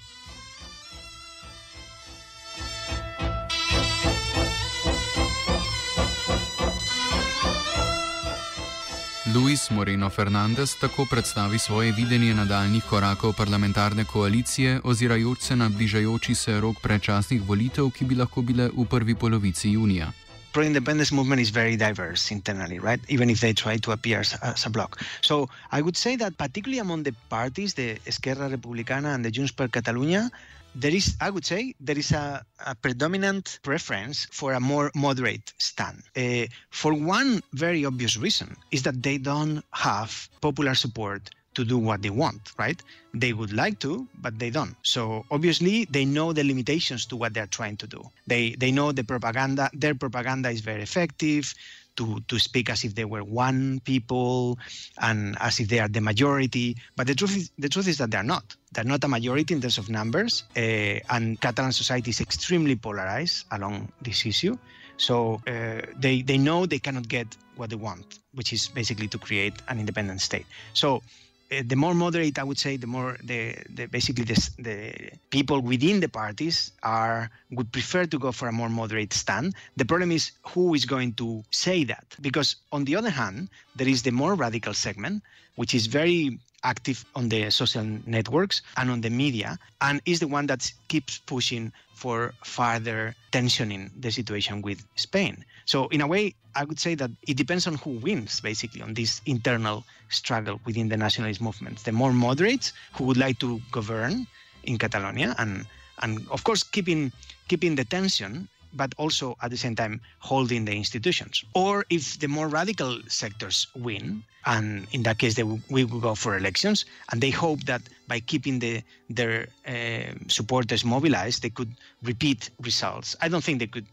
Luis 9.37 9.71
Moreno 9.71 10.09
Fernandez 10.11 10.77
tako 10.81 11.05
predstavi 11.11 11.59
svoje 11.59 11.93
videnje 11.93 12.35
nadaljnih 12.35 12.85
korakov 12.85 13.33
parlamentarne 13.37 14.05
koalicije, 14.05 14.81
ozirajoč 14.85 15.41
se 15.41 15.57
na 15.57 15.69
bližajoči 15.69 16.35
se 16.35 16.61
rok 16.61 16.77
predčasnih 16.83 17.43
volitev, 17.43 17.91
ki 17.91 18.05
bi 18.05 18.15
lahko 18.15 18.43
bile 18.43 18.71
v 18.73 18.87
prvi 18.91 19.15
polovici 19.15 19.71
junija. 19.71 20.13
pro-independence 20.57 21.13
movement 21.13 21.41
is 21.41 21.51
very 21.51 21.77
diverse 21.77 22.33
internally, 22.33 22.79
right? 22.79 23.01
Even 23.09 23.29
if 23.29 23.41
they 23.41 23.53
try 23.53 23.77
to 23.77 23.93
appear 23.93 24.21
as, 24.21 24.33
as, 24.41 24.65
a 24.65 24.71
bloc. 24.71 24.97
So 25.21 25.51
I 25.71 25.83
would 25.83 25.97
say 25.97 26.17
that 26.17 26.39
particularly 26.39 26.81
among 26.81 27.03
the 27.03 27.13
parties, 27.29 27.75
the 27.75 27.99
Esquerra 28.07 28.49
Republicana 28.49 29.13
and 29.15 29.23
the 29.23 29.31
Junts 29.31 29.53
per 29.53 29.69
Catalunya, 29.69 30.31
there 30.77 30.95
is, 30.95 31.17
I 31.21 31.31
would 31.31 31.45
say, 31.45 31.75
there 31.81 31.99
is 31.99 32.13
a, 32.13 32.45
a 32.65 32.75
predominant 32.75 33.59
preference 33.63 34.27
for 34.31 34.53
a 34.53 34.61
more 34.61 34.91
moderate 34.95 35.53
stand. 35.59 36.03
Uh, 36.17 36.47
for 36.71 36.93
one 36.93 37.41
very 37.55 37.85
obvious 37.85 38.17
reason 38.17 38.57
is 38.71 38.83
that 38.83 39.03
they 39.03 39.19
don't 39.19 39.65
have 39.73 40.29
popular 40.41 40.75
support 40.75 41.31
to 41.55 41.65
do 41.65 41.79
what 41.79 42.03
they 42.03 42.11
want, 42.11 42.53
right? 42.59 42.81
They 43.15 43.33
would 43.33 43.53
like 43.55 43.79
to, 43.81 44.07
but 44.21 44.39
they 44.39 44.51
don't. 44.51 44.77
So 44.83 45.25
obviously 45.31 45.87
they 45.87 46.05
know 46.05 46.35
the 46.35 46.45
limitations 46.45 47.07
to 47.07 47.17
what 47.17 47.33
they're 47.33 47.47
trying 47.47 47.79
to 47.79 47.87
do. 47.87 48.03
They 48.27 48.55
they 48.59 48.71
know 48.71 48.93
the 48.93 49.05
propaganda, 49.05 49.71
their 49.73 49.95
propaganda 49.95 50.51
is 50.51 50.61
very 50.61 50.83
effective 50.83 51.55
to, 51.97 52.21
to 52.29 52.39
speak 52.39 52.71
as 52.71 52.85
if 52.85 52.95
they 52.95 53.05
were 53.05 53.25
one 53.25 53.81
people 53.81 54.59
and 55.01 55.37
as 55.41 55.59
if 55.61 55.69
they 55.69 55.81
are 55.81 55.89
the 55.89 56.01
majority. 56.01 56.77
But 56.95 57.07
the 57.07 57.15
truth 57.15 57.37
is, 57.37 57.51
the 57.59 57.71
truth 57.71 57.89
is 57.89 57.99
that 57.99 58.11
they're 58.11 58.23
not. 58.23 58.55
They're 58.77 58.85
not 58.85 59.03
a 59.05 59.09
majority 59.09 59.55
in 59.55 59.61
terms 59.63 59.79
of 59.79 59.89
numbers, 59.89 60.45
uh, 60.55 61.01
and 61.09 61.41
Catalan 61.41 61.73
society 61.73 62.11
is 62.11 62.21
extremely 62.21 62.77
polarized 62.77 63.47
along 63.51 63.89
this 64.03 64.27
issue. 64.27 64.55
So 64.99 65.41
uh, 65.47 65.81
they 65.97 66.21
they 66.21 66.37
know 66.37 66.67
they 66.67 66.79
cannot 66.79 67.09
get 67.09 67.27
what 67.57 67.71
they 67.71 67.77
want, 67.77 68.19
which 68.35 68.53
is 68.53 68.69
basically 68.69 69.09
to 69.09 69.19
create 69.19 69.55
an 69.69 69.79
independent 69.81 70.21
state. 70.21 70.45
So 70.75 71.03
uh, 71.51 71.63
the 71.65 71.77
more 71.77 71.95
moderate, 71.95 72.39
I 72.39 72.45
would 72.45 72.59
say, 72.59 72.77
the 72.77 72.87
more 72.87 73.17
the, 73.25 73.57
the 73.71 73.87
basically 73.87 74.25
the, 74.25 74.37
the 74.59 75.11
people 75.31 75.61
within 75.61 76.01
the 76.01 76.09
parties 76.09 76.73
are 76.83 77.31
would 77.53 77.73
prefer 77.73 78.05
to 78.05 78.19
go 78.19 78.31
for 78.31 78.49
a 78.49 78.53
more 78.53 78.69
moderate 78.69 79.15
stand. 79.15 79.55
The 79.77 79.87
problem 79.87 80.13
is 80.13 80.33
who 80.53 80.75
is 80.75 80.85
going 80.85 81.15
to 81.15 81.43
say 81.51 81.85
that, 81.85 82.05
because 82.21 82.57
on 82.73 82.85
the 82.85 82.97
other 82.97 83.11
hand, 83.11 83.49
there 83.75 83.89
is 83.89 84.03
the 84.03 84.13
more 84.13 84.35
radical 84.35 84.75
segment, 84.75 85.23
which 85.57 85.75
is 85.75 85.87
very 85.87 86.39
active 86.67 87.07
on 87.15 87.31
the 87.31 87.49
social 87.51 87.87
networks 88.07 88.61
and 88.77 88.91
on 88.91 89.01
the 89.01 89.11
media, 89.11 89.57
and 89.81 90.03
is 90.05 90.19
the 90.19 90.27
one 90.27 90.47
that 90.51 90.67
keeps 90.89 91.19
pushing 91.19 91.73
for 91.95 92.35
further 92.45 93.15
tensioning 93.33 93.91
the 93.99 94.11
situation 94.11 94.61
with 94.61 94.85
Spain. 94.97 95.45
So, 95.65 95.87
in 95.89 96.01
a 96.03 96.07
way, 96.07 96.35
I 96.55 96.65
would 96.65 96.81
say 96.81 96.95
that 96.97 97.11
it 97.27 97.37
depends 97.37 97.67
on 97.67 97.77
who 97.77 97.91
wins, 98.03 98.41
basically, 98.41 98.83
on 98.83 98.95
this 98.95 99.23
internal 99.25 99.85
struggle 100.11 100.61
within 100.67 100.89
the 100.89 100.97
nationalist 100.97 101.41
movements. 101.41 101.85
The 101.85 101.93
more 101.93 102.13
moderates 102.13 102.73
who 102.95 103.05
would 103.05 103.17
like 103.17 103.39
to 103.41 103.61
govern 103.71 104.27
in 104.65 104.77
Catalonia 104.77 105.35
and 105.39 105.65
and 106.03 106.27
of 106.31 106.45
course 106.45 106.63
keeping 106.63 107.13
keeping 107.49 107.77
the 107.77 107.85
tension 107.85 108.49
but 108.73 108.95
also 108.99 109.37
at 109.43 109.51
the 109.51 109.57
same 109.57 109.75
time 109.75 110.01
holding 110.19 110.65
the 110.65 110.73
institutions. 110.73 111.45
Or 111.55 111.85
if 111.91 112.19
the 112.19 112.29
more 112.29 112.49
radical 112.49 113.01
sectors 113.09 113.67
win, 113.75 114.23
and 114.45 114.87
in 114.93 115.03
that 115.05 115.19
case 115.19 115.35
they 115.35 115.43
will, 115.43 115.61
we 115.71 115.85
will 115.85 116.01
go 116.01 116.15
for 116.15 116.37
elections, 116.37 116.85
and 117.11 117.21
they 117.21 117.31
hope 117.31 117.65
that 117.65 117.83
by 118.09 118.21
keeping 118.21 118.59
the, 118.59 118.83
their 119.11 119.49
uh, 119.67 120.13
supporters 120.29 120.85
mobilized, 120.85 121.43
they 121.43 121.51
could 121.51 121.73
repeat 122.03 122.51
results. 122.61 123.17
I 123.21 123.29
don't 123.29 123.43
think 123.43 123.59
they 123.59 123.67
could 123.67 123.87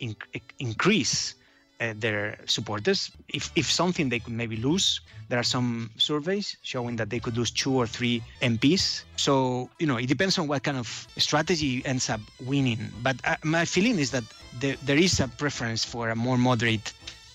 in, 0.00 0.16
increase 0.58 1.34
uh, 1.80 1.94
their 1.96 2.38
supporters. 2.46 3.10
If, 3.28 3.50
if 3.56 3.70
something 3.70 4.08
they 4.08 4.18
could 4.18 4.32
maybe 4.32 4.56
lose, 4.56 5.00
there 5.28 5.38
are 5.38 5.44
some 5.44 5.90
surveys 5.96 6.56
showing 6.62 6.96
that 6.96 7.10
they 7.10 7.18
could 7.18 7.36
lose 7.36 7.50
two 7.50 7.74
or 7.74 7.86
three 7.86 8.22
MPs. 8.42 9.04
So, 9.16 9.70
you 9.78 9.86
know, 9.86 9.96
it 9.96 10.06
depends 10.06 10.38
on 10.38 10.46
what 10.48 10.62
kind 10.62 10.76
of 10.76 11.06
strategy 11.16 11.82
ends 11.84 12.10
up 12.10 12.20
winning. 12.44 12.90
But 13.02 13.16
uh, 13.24 13.36
my 13.44 13.64
feeling 13.64 13.98
is 13.98 14.10
that 14.10 14.24
there, 14.60 14.76
there 14.84 14.98
is 14.98 15.20
a 15.20 15.28
preference 15.28 15.84
for 15.84 16.10
a 16.10 16.16
more 16.16 16.38
moderate 16.38 16.92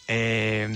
uh, 0.09 0.69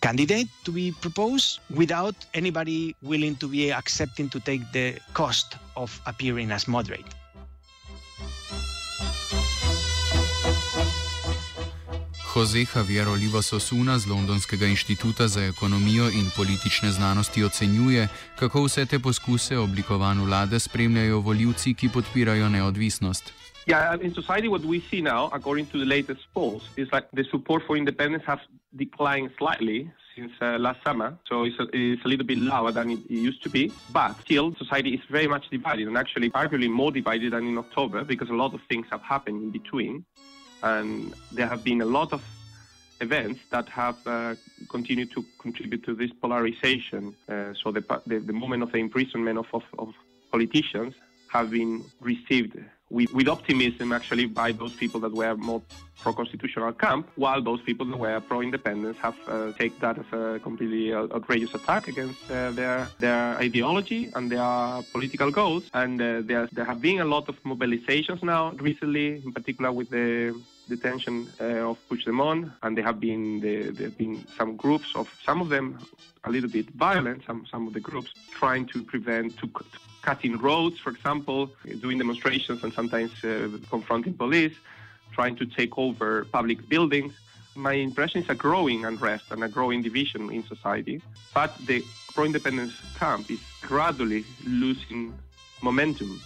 candidate 0.00 0.48
to 0.64 0.70
be 0.72 0.92
proposed 0.92 1.60
without 1.70 2.14
anybody 2.34 2.94
willing 3.02 3.36
to 3.36 3.48
be 3.48 3.70
accepting 3.72 4.28
to 4.30 4.40
take 4.40 4.60
the 4.72 4.98
cost 5.14 5.56
of 5.76 6.00
appearing 6.06 6.50
as 6.50 6.68
moderate. 6.68 7.06
Jose 12.38 12.64
Javier 12.74 13.08
Olivas 13.08 13.52
Osuna 13.52 13.98
z 13.98 14.06
Londonskega 14.06 14.66
inštituta 14.66 15.26
za 15.28 15.42
ekonomijo 15.44 16.04
in 16.06 16.30
politične 16.36 16.90
znanosti 16.90 17.44
ocenjuje, 17.44 18.08
kako 18.38 18.62
vse 18.62 18.86
te 18.86 18.98
poskuse 18.98 19.58
oblikovanju 19.58 20.24
vlade 20.24 20.58
spremljajo 20.58 21.18
voljivci, 21.20 21.74
ki 21.74 21.88
podpirajo 21.88 22.48
neodvisnost. 22.48 23.32
Yeah, 23.66 24.04
in 24.04 24.14
society, 24.14 24.48
what 24.48 24.62
we 24.62 24.80
see 24.90 25.02
now, 25.02 25.30
according 25.32 25.70
to 25.72 25.78
the 25.78 25.84
latest 25.84 26.20
polls, 26.34 26.62
is 26.76 26.88
like 26.92 27.06
the 27.12 27.24
support 27.30 27.62
for 27.66 27.76
independence 27.76 28.24
has 28.26 28.38
declined 28.72 29.30
slightly 29.38 29.90
since 30.14 30.32
uh, 30.40 30.58
last 30.58 30.78
summer. 30.86 31.18
So 31.28 31.44
it's 31.44 31.58
a, 31.58 31.66
it's 31.72 32.04
a 32.04 32.08
little 32.08 32.26
bit 32.26 32.38
lower 32.38 32.72
than 32.72 32.90
it, 32.90 32.98
it 33.10 33.20
used 33.30 33.42
to 33.42 33.50
be. 33.50 33.72
But 33.92 34.14
still, 34.20 34.54
society 34.54 34.94
is 34.94 35.00
very 35.10 35.26
much 35.26 35.50
divided, 35.50 35.88
and 35.88 35.96
actually, 35.96 36.30
arguably 36.30 36.70
more 36.70 36.92
divided 36.92 37.32
than 37.32 37.44
in 37.46 37.58
October 37.58 38.04
because 38.04 38.30
a 38.30 38.38
lot 38.42 38.54
of 38.54 38.60
things 38.68 38.86
have 38.90 39.02
happened 39.02 39.42
in 39.42 39.50
between. 39.50 40.04
And 40.62 41.14
there 41.32 41.46
have 41.46 41.62
been 41.64 41.80
a 41.82 41.86
lot 41.86 42.12
of 42.12 42.22
events 43.00 43.40
that 43.50 43.68
have 43.68 43.96
uh, 44.06 44.34
continued 44.68 45.10
to 45.12 45.24
contribute 45.38 45.84
to 45.84 45.94
this 45.94 46.10
polarization. 46.20 47.14
Uh, 47.28 47.54
so 47.62 47.70
the, 47.70 47.84
the, 48.06 48.18
the 48.18 48.32
moment 48.32 48.62
of 48.62 48.72
the 48.72 48.78
imprisonment 48.78 49.38
of, 49.38 49.46
of, 49.52 49.62
of 49.78 49.94
politicians 50.32 50.94
have 51.28 51.50
been 51.50 51.84
received 52.00 52.58
with, 52.90 53.12
with 53.12 53.28
optimism 53.28 53.92
actually 53.92 54.26
by 54.26 54.52
those 54.52 54.74
people 54.74 55.00
that 55.00 55.12
were 55.12 55.36
more 55.36 55.62
pro-constitutional 56.00 56.72
camp, 56.72 57.08
while 57.16 57.42
those 57.42 57.60
people 57.62 57.84
that 57.86 57.96
were 57.96 58.20
pro-independence 58.20 58.96
have 58.98 59.16
uh, 59.26 59.52
taken 59.52 59.78
that 59.80 59.98
as 59.98 60.06
a 60.12 60.38
completely 60.38 60.94
outrageous 60.94 61.54
attack 61.54 61.88
against 61.88 62.30
uh, 62.30 62.50
their 62.52 62.88
their 62.98 63.36
ideology 63.36 64.10
and 64.14 64.30
their 64.30 64.82
political 64.92 65.30
goals. 65.30 65.64
And 65.74 66.00
uh, 66.00 66.22
there 66.22 66.48
there 66.52 66.64
have 66.64 66.80
been 66.80 67.00
a 67.00 67.04
lot 67.04 67.28
of 67.28 67.42
mobilizations 67.42 68.22
now 68.22 68.52
recently, 68.52 69.22
in 69.24 69.32
particular 69.32 69.72
with 69.72 69.90
the 69.90 70.34
detention 70.68 71.28
uh, 71.40 71.70
of 71.70 71.78
Puigdemont, 71.88 72.52
and 72.62 72.76
there 72.76 72.84
have 72.84 73.00
been 73.00 73.40
there, 73.40 73.70
there 73.70 73.86
have 73.88 73.98
been 73.98 74.26
some 74.36 74.56
groups 74.56 74.88
of 74.94 75.08
some 75.24 75.40
of 75.40 75.48
them 75.48 75.78
a 76.24 76.30
little 76.30 76.50
bit 76.50 76.68
violent, 76.70 77.24
some 77.26 77.46
some 77.50 77.66
of 77.66 77.72
the 77.72 77.80
groups 77.80 78.10
trying 78.30 78.66
to 78.66 78.82
prevent 78.82 79.36
to, 79.38 79.46
to 79.46 79.78
cutting 80.02 80.36
roads, 80.38 80.78
for 80.78 80.90
example, 80.90 81.50
doing 81.80 81.98
demonstrations 81.98 82.62
and 82.62 82.72
sometimes 82.72 83.12
uh, 83.24 83.48
confronting 83.68 84.14
police, 84.14 84.54
trying 85.12 85.36
to 85.36 85.44
take 85.46 85.76
over 85.76 86.24
public 86.32 86.68
buildings. 86.68 87.12
My 87.54 87.72
impression 87.72 88.22
is 88.22 88.28
a 88.28 88.34
growing 88.34 88.84
unrest 88.84 89.24
and 89.32 89.42
a 89.42 89.48
growing 89.48 89.82
division 89.82 90.30
in 90.30 90.44
society, 90.44 91.02
but 91.34 91.50
the 91.66 91.84
pro-independence 92.14 92.74
camp 92.98 93.30
is 93.30 93.40
gradually 93.62 94.24
losing 94.46 95.12
momentum. 95.60 96.20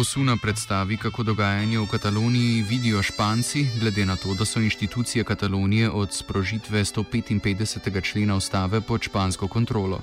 Osuna 0.00 0.36
predstavi, 0.36 0.96
kako 0.96 1.22
dogajanje 1.22 1.78
v 1.78 1.86
Kataloniji 1.86 2.62
vidijo 2.62 3.02
Španci, 3.02 3.66
glede 3.80 4.06
na 4.06 4.16
to, 4.16 4.34
da 4.34 4.44
so 4.44 4.60
inštitucije 4.60 5.24
Katalonije 5.24 5.90
od 5.90 6.12
sprožitve 6.12 6.84
155. 6.84 8.02
člena 8.02 8.36
ustave 8.36 8.80
pod 8.80 9.02
špansko 9.02 9.48
kontrolo. 9.48 10.00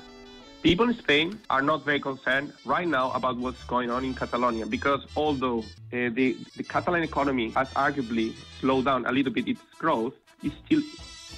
People 0.63 0.85
in 0.93 0.97
Spain 1.03 1.37
are 1.47 1.65
not 1.65 1.85
very 1.85 2.01
concerned 2.01 2.49
right 2.65 2.89
now 2.89 3.11
about 3.15 3.37
what's 3.37 3.67
going 3.67 3.91
on 3.91 4.05
in 4.05 4.13
Catalonia 4.13 4.65
because 4.65 5.01
although 5.15 5.59
uh, 5.59 5.65
the, 5.91 6.35
the 6.57 6.63
Catalan 6.63 7.03
economy 7.03 7.51
has 7.55 7.67
arguably 7.73 8.33
slowed 8.59 8.85
down 8.85 9.05
a 9.05 9.11
little 9.11 9.33
bit 9.33 9.47
its 9.47 9.61
growth, 9.79 10.13
it's 10.43 10.55
still, 10.65 10.81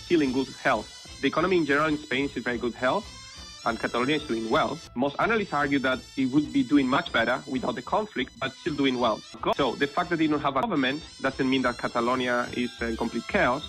still 0.05 0.21
in 0.21 0.33
good 0.33 0.49
health. 0.63 0.87
The 1.21 1.27
economy 1.27 1.57
in 1.57 1.65
general 1.65 1.89
in 1.89 1.97
Spain 1.97 2.25
is 2.25 2.35
in 2.35 2.43
very 2.43 2.57
good 2.57 2.75
health. 2.75 3.18
And 3.65 3.79
Catalonia 3.79 4.17
is 4.17 4.23
doing 4.23 4.49
well. 4.49 4.79
Most 4.95 5.15
analysts 5.19 5.53
argue 5.53 5.79
that 5.79 5.99
it 6.17 6.25
would 6.25 6.51
be 6.51 6.63
doing 6.63 6.87
much 6.87 7.11
better 7.11 7.41
without 7.47 7.75
the 7.75 7.81
conflict, 7.81 8.31
but 8.39 8.53
still 8.53 8.75
doing 8.75 8.99
well. 8.99 9.21
So 9.55 9.75
the 9.75 9.87
fact 9.87 10.09
that 10.11 10.17
they 10.17 10.27
don't 10.27 10.41
have 10.41 10.55
a 10.55 10.61
government 10.61 11.03
doesn't 11.21 11.49
mean 11.49 11.61
that 11.63 11.77
Catalonia 11.77 12.47
is 12.53 12.71
in 12.81 12.97
complete 12.97 13.27
chaos. 13.27 13.63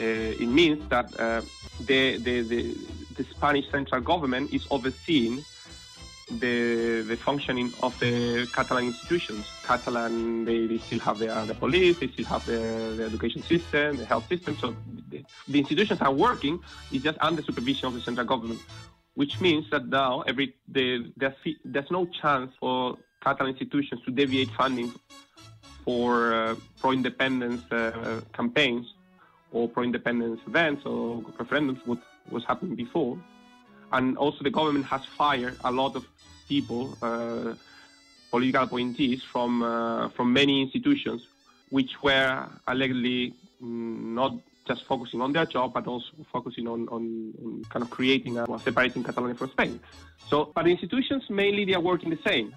Uh, 0.00 0.04
it 0.04 0.48
means 0.48 0.88
that 0.88 1.06
uh, 1.18 1.42
the, 1.80 2.16
the, 2.18 2.42
the, 2.42 2.76
the 3.16 3.24
Spanish 3.24 3.70
central 3.70 4.00
government 4.00 4.52
is 4.52 4.66
overseeing 4.70 5.44
the 6.40 7.02
the 7.02 7.16
functioning 7.16 7.72
of 7.82 7.98
the 7.98 8.48
Catalan 8.52 8.86
institutions. 8.86 9.46
Catalan, 9.64 10.44
they, 10.44 10.66
they 10.66 10.78
still 10.78 11.00
have 11.00 11.18
the, 11.18 11.26
the 11.46 11.54
police, 11.54 11.98
they 11.98 12.08
still 12.08 12.24
have 12.26 12.44
the, 12.46 12.94
the 12.96 13.04
education 13.04 13.42
system, 13.42 13.96
the 13.96 14.06
health 14.06 14.28
system. 14.28 14.56
So 14.58 14.74
the, 15.10 15.24
the, 15.48 15.58
institutions 15.58 16.00
are 16.00 16.12
working. 16.12 16.60
It's 16.90 17.04
just 17.04 17.18
under 17.20 17.42
supervision 17.42 17.88
of 17.88 17.94
the 17.94 18.00
central 18.00 18.26
government, 18.26 18.60
which 19.14 19.40
means 19.40 19.68
that 19.70 19.86
now 19.86 20.22
every 20.22 20.54
the, 20.68 21.12
there's, 21.16 21.34
there's 21.64 21.90
no 21.90 22.06
chance 22.06 22.52
for 22.58 22.96
Catalan 23.22 23.52
institutions 23.52 24.00
to 24.04 24.10
deviate 24.10 24.50
funding 24.50 24.92
for 25.84 26.32
uh, 26.32 26.54
pro-independence 26.80 27.62
uh, 27.70 28.20
campaigns 28.32 28.94
or 29.52 29.68
pro-independence 29.68 30.40
events 30.46 30.84
or 30.86 31.22
referendums, 31.38 31.84
what 31.86 31.98
was 32.30 32.44
happening 32.44 32.74
before. 32.74 33.18
And 33.92 34.16
also 34.16 34.42
the 34.42 34.50
government 34.50 34.86
has 34.86 35.04
fired 35.04 35.56
a 35.64 35.70
lot 35.70 35.96
of 35.96 36.06
people, 36.48 36.96
uh, 37.02 37.54
political 38.30 38.62
appointees 38.62 39.22
from 39.22 39.62
uh, 39.62 40.08
from 40.10 40.32
many 40.32 40.62
institutions, 40.62 41.26
which 41.70 42.02
were 42.02 42.48
allegedly 42.66 43.34
mm, 43.62 44.14
not 44.14 44.32
just 44.66 44.84
focusing 44.86 45.20
on 45.20 45.32
their 45.32 45.46
job, 45.46 45.72
but 45.74 45.86
also 45.86 46.06
focusing 46.32 46.68
on, 46.68 46.88
on, 46.88 47.32
on 47.44 47.62
kind 47.68 47.82
of 47.82 47.90
creating 47.90 48.38
a 48.38 48.44
well, 48.48 48.58
separating 48.58 49.02
Catalonia 49.02 49.34
from 49.34 49.50
Spain. 49.50 49.80
So, 50.28 50.52
but 50.54 50.66
institutions 50.66 51.24
mainly 51.28 51.64
they 51.64 51.74
are 51.74 51.80
working 51.80 52.10
the 52.10 52.18
same. 52.24 52.54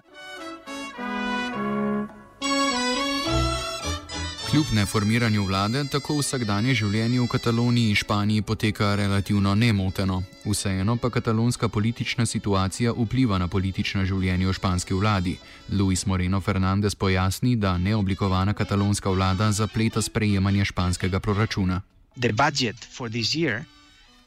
Kljub 4.50 4.66
neformiranju 4.74 5.44
vlade, 5.44 5.82
tako 5.92 6.14
vsakdanje 6.16 6.74
življenje 6.78 7.18
v 7.20 7.26
Kataloniji 7.28 7.90
in 7.92 7.96
Španiji 7.98 8.42
poteka 8.42 8.94
relativno 8.96 9.54
nemoteno. 9.54 10.22
Vseeno 10.44 10.94
pa 10.96 11.10
katalonska 11.10 11.68
politična 11.68 12.26
situacija 12.26 12.94
vpliva 12.96 13.38
na 13.38 13.48
politično 13.48 14.04
življenje 14.04 14.46
v 14.46 14.54
španski 14.56 14.94
vladi. 14.94 15.34
Luis 15.72 16.06
Moreno 16.06 16.40
Fernandez 16.40 16.94
pojasni, 16.94 17.56
da 17.56 17.74
neoblikovana 17.78 18.54
katalonska 18.54 19.10
vlada 19.10 19.50
zapleta 19.52 20.02
sprejemanje 20.02 20.64
španskega 20.64 21.20
proračuna. 21.20 21.82
The 22.16 22.32
budget 22.32 22.76
for 22.76 23.08
this 23.08 23.34
year 23.34 23.66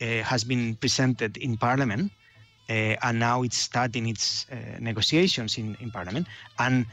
uh, 0.01 0.05
has 0.23 0.43
been 0.43 0.75
presented 0.75 1.37
in 1.37 1.57
parliament 1.57 2.11
uh, 2.69 2.95
and 3.01 3.19
now 3.19 3.41
it's 3.43 3.57
starting 3.57 4.07
its 4.07 4.45
uh, 4.51 4.55
negotiations 4.79 5.57
in, 5.57 5.75
in 5.79 5.91
parliament 5.91 6.27
and 6.59 6.85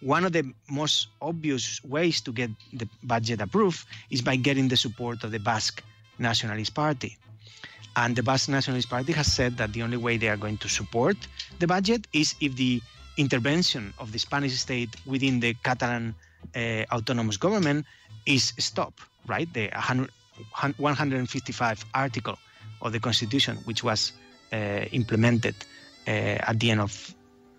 one 0.00 0.24
of 0.24 0.32
the 0.32 0.44
most 0.68 1.08
obvious 1.22 1.82
ways 1.84 2.20
to 2.20 2.32
get 2.32 2.50
the 2.72 2.88
budget 3.02 3.40
approved 3.40 3.86
is 4.10 4.20
by 4.20 4.36
getting 4.36 4.68
the 4.68 4.76
support 4.76 5.24
of 5.24 5.30
the 5.32 5.38
Basque 5.38 5.82
Nationalist 6.18 6.74
Party. 6.74 7.16
And 7.96 8.14
the 8.14 8.22
Basque 8.22 8.50
Nationalist 8.50 8.90
Party 8.90 9.12
has 9.12 9.32
said 9.32 9.56
that 9.56 9.72
the 9.72 9.82
only 9.82 9.96
way 9.96 10.18
they 10.18 10.28
are 10.28 10.36
going 10.36 10.58
to 10.58 10.68
support 10.68 11.16
the 11.58 11.66
budget 11.66 12.06
is 12.12 12.34
if 12.40 12.56
the 12.56 12.82
intervention 13.16 13.94
of 13.98 14.12
the 14.12 14.18
Spanish 14.18 14.54
state 14.58 14.90
within 15.06 15.40
the 15.40 15.54
Catalan 15.64 16.14
uh, 16.54 16.84
autonomous 16.92 17.38
government 17.38 17.86
is 18.26 18.52
stopped, 18.58 19.00
right? 19.26 19.50
The 19.54 19.70
100, 19.72 20.10
155 20.78 21.84
article 21.94 22.38
of 22.82 22.92
the 22.92 23.00
constitution, 23.00 23.56
which 23.64 23.82
was 23.82 24.12
uh, 24.52 24.84
implemented 24.92 25.54
uh, 26.06 26.10
at 26.10 26.60
the 26.60 26.70
end 26.70 26.80
of 26.80 27.14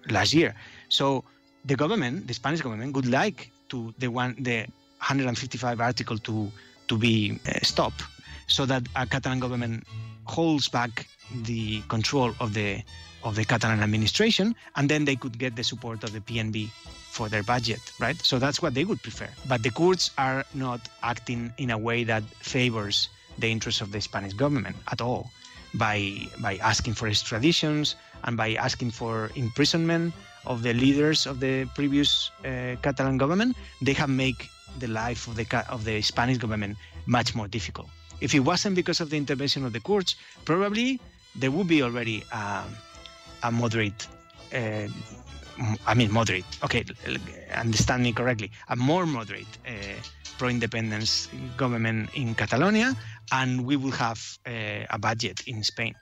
last 0.10 0.34
year. 0.34 0.56
So 0.90 1.24
the 1.66 1.76
government, 1.76 2.28
the 2.28 2.34
Spanish 2.34 2.62
government, 2.62 2.96
would 2.96 3.08
like 3.08 3.52
to 3.70 3.94
the 3.98 4.08
one 4.08 4.36
the 4.40 4.66
155 5.00 5.82
article 5.82 6.18
to 6.20 6.52
to 6.88 6.98
be 6.98 7.40
uh, 7.48 7.60
stopped, 7.62 8.04
so 8.48 8.66
that 8.66 8.84
a 8.96 9.06
Catalan 9.06 9.40
government 9.40 9.84
holds 10.26 10.70
back 10.70 11.08
the 11.44 11.82
control 11.90 12.34
of 12.40 12.54
the 12.54 12.82
of 13.24 13.36
the 13.36 13.44
Catalan 13.44 13.82
administration, 13.82 14.56
and 14.76 14.90
then 14.90 15.06
they 15.06 15.16
could 15.16 15.38
get 15.38 15.56
the 15.56 15.64
support 15.64 16.04
of 16.04 16.14
the 16.14 16.22
PNB 16.22 16.70
for 17.18 17.28
their 17.34 17.44
budget, 17.44 17.82
right? 18.00 18.18
So 18.30 18.38
that's 18.38 18.62
what 18.62 18.74
they 18.78 18.86
would 18.86 19.02
prefer. 19.02 19.30
But 19.52 19.60
the 19.66 19.72
Kurds 19.72 20.12
are 20.18 20.46
not 20.54 20.82
acting 21.02 21.42
in 21.58 21.70
a 21.72 21.80
way 21.88 22.00
that 22.06 22.24
favors 22.56 23.10
the 23.42 23.50
interests 23.56 23.82
of 23.82 23.90
the 23.92 24.02
Spanish 24.10 24.34
government 24.44 24.76
at 24.94 25.02
all 25.02 25.24
by 25.74 25.98
by 26.40 26.54
asking 26.72 26.94
for 27.00 27.10
extraditions 27.10 27.96
and 28.26 28.38
by 28.38 28.50
asking 28.68 28.92
for 29.00 29.14
imprisonment 29.36 30.14
of 30.46 30.64
the 30.66 30.74
leaders 30.74 31.26
of 31.26 31.36
the 31.46 31.66
previous 31.76 32.32
uh, 32.46 32.76
Catalan 32.86 33.18
government, 33.18 33.52
they 33.82 33.94
have 33.94 34.10
made 34.10 34.38
the 34.80 34.88
life 34.88 35.28
of 35.28 35.34
the 35.36 35.46
of 35.76 35.84
the 35.90 36.02
Spanish 36.02 36.38
government 36.38 36.78
much 37.06 37.36
more 37.36 37.48
difficult. 37.58 37.90
If 38.22 38.34
it 38.34 38.42
wasn't 38.42 38.76
because 38.76 39.00
of 39.04 39.10
the 39.10 39.18
intervention 39.18 39.66
of 39.66 39.74
the 39.74 39.82
Kurds, 39.82 40.16
probably 40.46 41.00
there 41.36 41.52
would 41.52 41.68
be 41.68 41.82
already 41.84 42.24
uh, 42.32 42.66
a 43.44 43.52
moderate 43.52 44.08
uh, 44.54 44.88
I 45.88 45.96
mean, 45.96 46.12
moderate. 46.12 46.46
Okay, 46.64 46.84
understand 47.56 48.04
me 48.04 48.14
correctly. 48.14 48.52
A 48.70 48.76
more 48.76 49.06
moderate 49.06 49.58
uh, 49.66 49.72
pro-independence 50.38 51.30
government 51.58 52.10
in 52.14 52.36
Catalonia, 52.36 52.96
and 53.32 53.66
we 53.66 53.76
will 53.76 53.92
have 53.92 54.20
uh, 54.46 54.86
a 54.90 54.98
budget 55.00 55.42
in 55.48 55.64
Spain. 55.64 55.96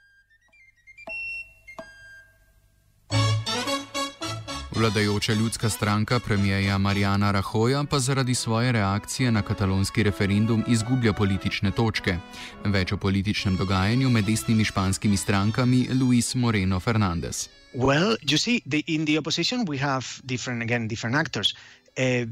Vladajoča 4.75 5.33
ljudska 5.33 5.69
stranka 5.69 6.19
premijeja 6.19 6.77
Marijana 6.77 7.31
Rahoja 7.31 7.83
pa 7.83 7.99
zaradi 7.99 8.35
svoje 8.35 8.71
reakcije 8.71 9.31
na 9.31 9.41
katalonski 9.41 10.03
referendum 10.03 10.63
izgublja 10.67 11.13
politične 11.13 11.71
točke. 11.71 12.17
Več 12.65 12.91
o 12.91 12.97
političnem 12.97 13.55
dogajanju 13.55 14.09
med 14.09 14.25
desnimi 14.25 14.65
španskimi 14.65 15.17
strankami 15.17 15.87
Luis 16.01 16.35
Moreno 16.35 16.79
Fernandez. 16.79 17.47
Well, 17.75 18.17
you 18.21 18.37
see, 18.37 18.63
the, 18.65 18.83
in 18.87 19.05
the 19.05 19.17
opposition 19.17 19.65
we 19.65 19.77
have 19.79 20.21
different 20.25 20.63
again 20.63 20.87
different 20.87 21.15
actors. 21.15 21.53
Uh, 21.97 22.25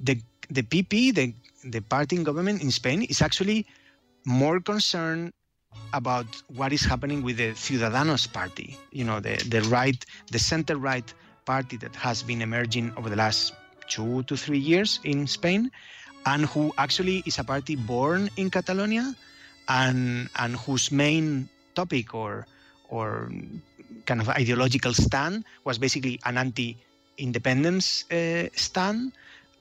the 0.00 0.20
the 0.50 0.62
PP, 0.62 1.14
the 1.14 1.34
the 1.64 1.80
party 1.80 2.16
in 2.16 2.22
government 2.22 2.62
in 2.62 2.70
Spain, 2.70 3.02
is 3.02 3.20
actually 3.20 3.66
more 4.24 4.60
concerned 4.60 5.32
about 5.92 6.26
what 6.54 6.72
is 6.72 6.84
happening 6.84 7.22
with 7.22 7.38
the 7.38 7.50
Ciudadanos 7.52 8.32
party. 8.32 8.78
You 8.92 9.04
know, 9.04 9.18
the 9.20 9.36
the 9.48 9.62
right, 9.62 9.98
the 10.30 10.38
center 10.38 10.76
right 10.76 11.12
party 11.44 11.76
that 11.78 11.96
has 11.96 12.22
been 12.22 12.40
emerging 12.40 12.92
over 12.96 13.10
the 13.10 13.16
last 13.16 13.52
two 13.88 14.22
to 14.24 14.36
three 14.36 14.58
years 14.62 15.00
in 15.02 15.26
Spain, 15.26 15.70
and 16.26 16.46
who 16.46 16.72
actually 16.78 17.22
is 17.26 17.38
a 17.40 17.44
party 17.44 17.74
born 17.74 18.30
in 18.36 18.48
Catalonia, 18.50 19.14
and 19.68 20.30
and 20.38 20.56
whose 20.56 20.92
main 20.92 21.48
topic 21.74 22.14
or 22.14 22.46
or 22.88 23.30
kind 24.06 24.20
of 24.20 24.28
ideological 24.28 24.92
stand 24.92 25.44
was 25.64 25.78
basically 25.78 26.20
an 26.24 26.38
anti-independence 26.38 28.10
uh, 28.10 28.48
stand, 28.54 29.12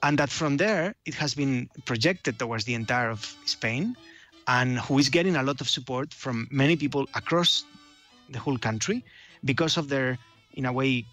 and 0.03 0.17
that 0.19 0.29
from 0.29 0.57
there 0.57 0.95
it 1.05 1.13
has 1.15 1.33
been 1.33 1.69
projected 1.85 2.39
towards 2.39 2.65
the 2.65 2.73
entire 2.73 3.09
of 3.09 3.35
Spain, 3.45 3.95
and 4.47 4.79
who 4.79 4.99
is 4.99 5.09
getting 5.09 5.35
a 5.35 5.43
lot 5.43 5.61
of 5.61 5.69
support 5.69 6.13
from 6.13 6.47
many 6.51 6.75
people 6.75 7.07
across 7.15 7.63
the 8.29 8.39
whole 8.39 8.57
country 8.57 9.03
because 9.45 9.77
of 9.77 9.89
their, 9.89 10.17
in 10.53 10.65
a 10.65 10.73
way, 10.73 11.05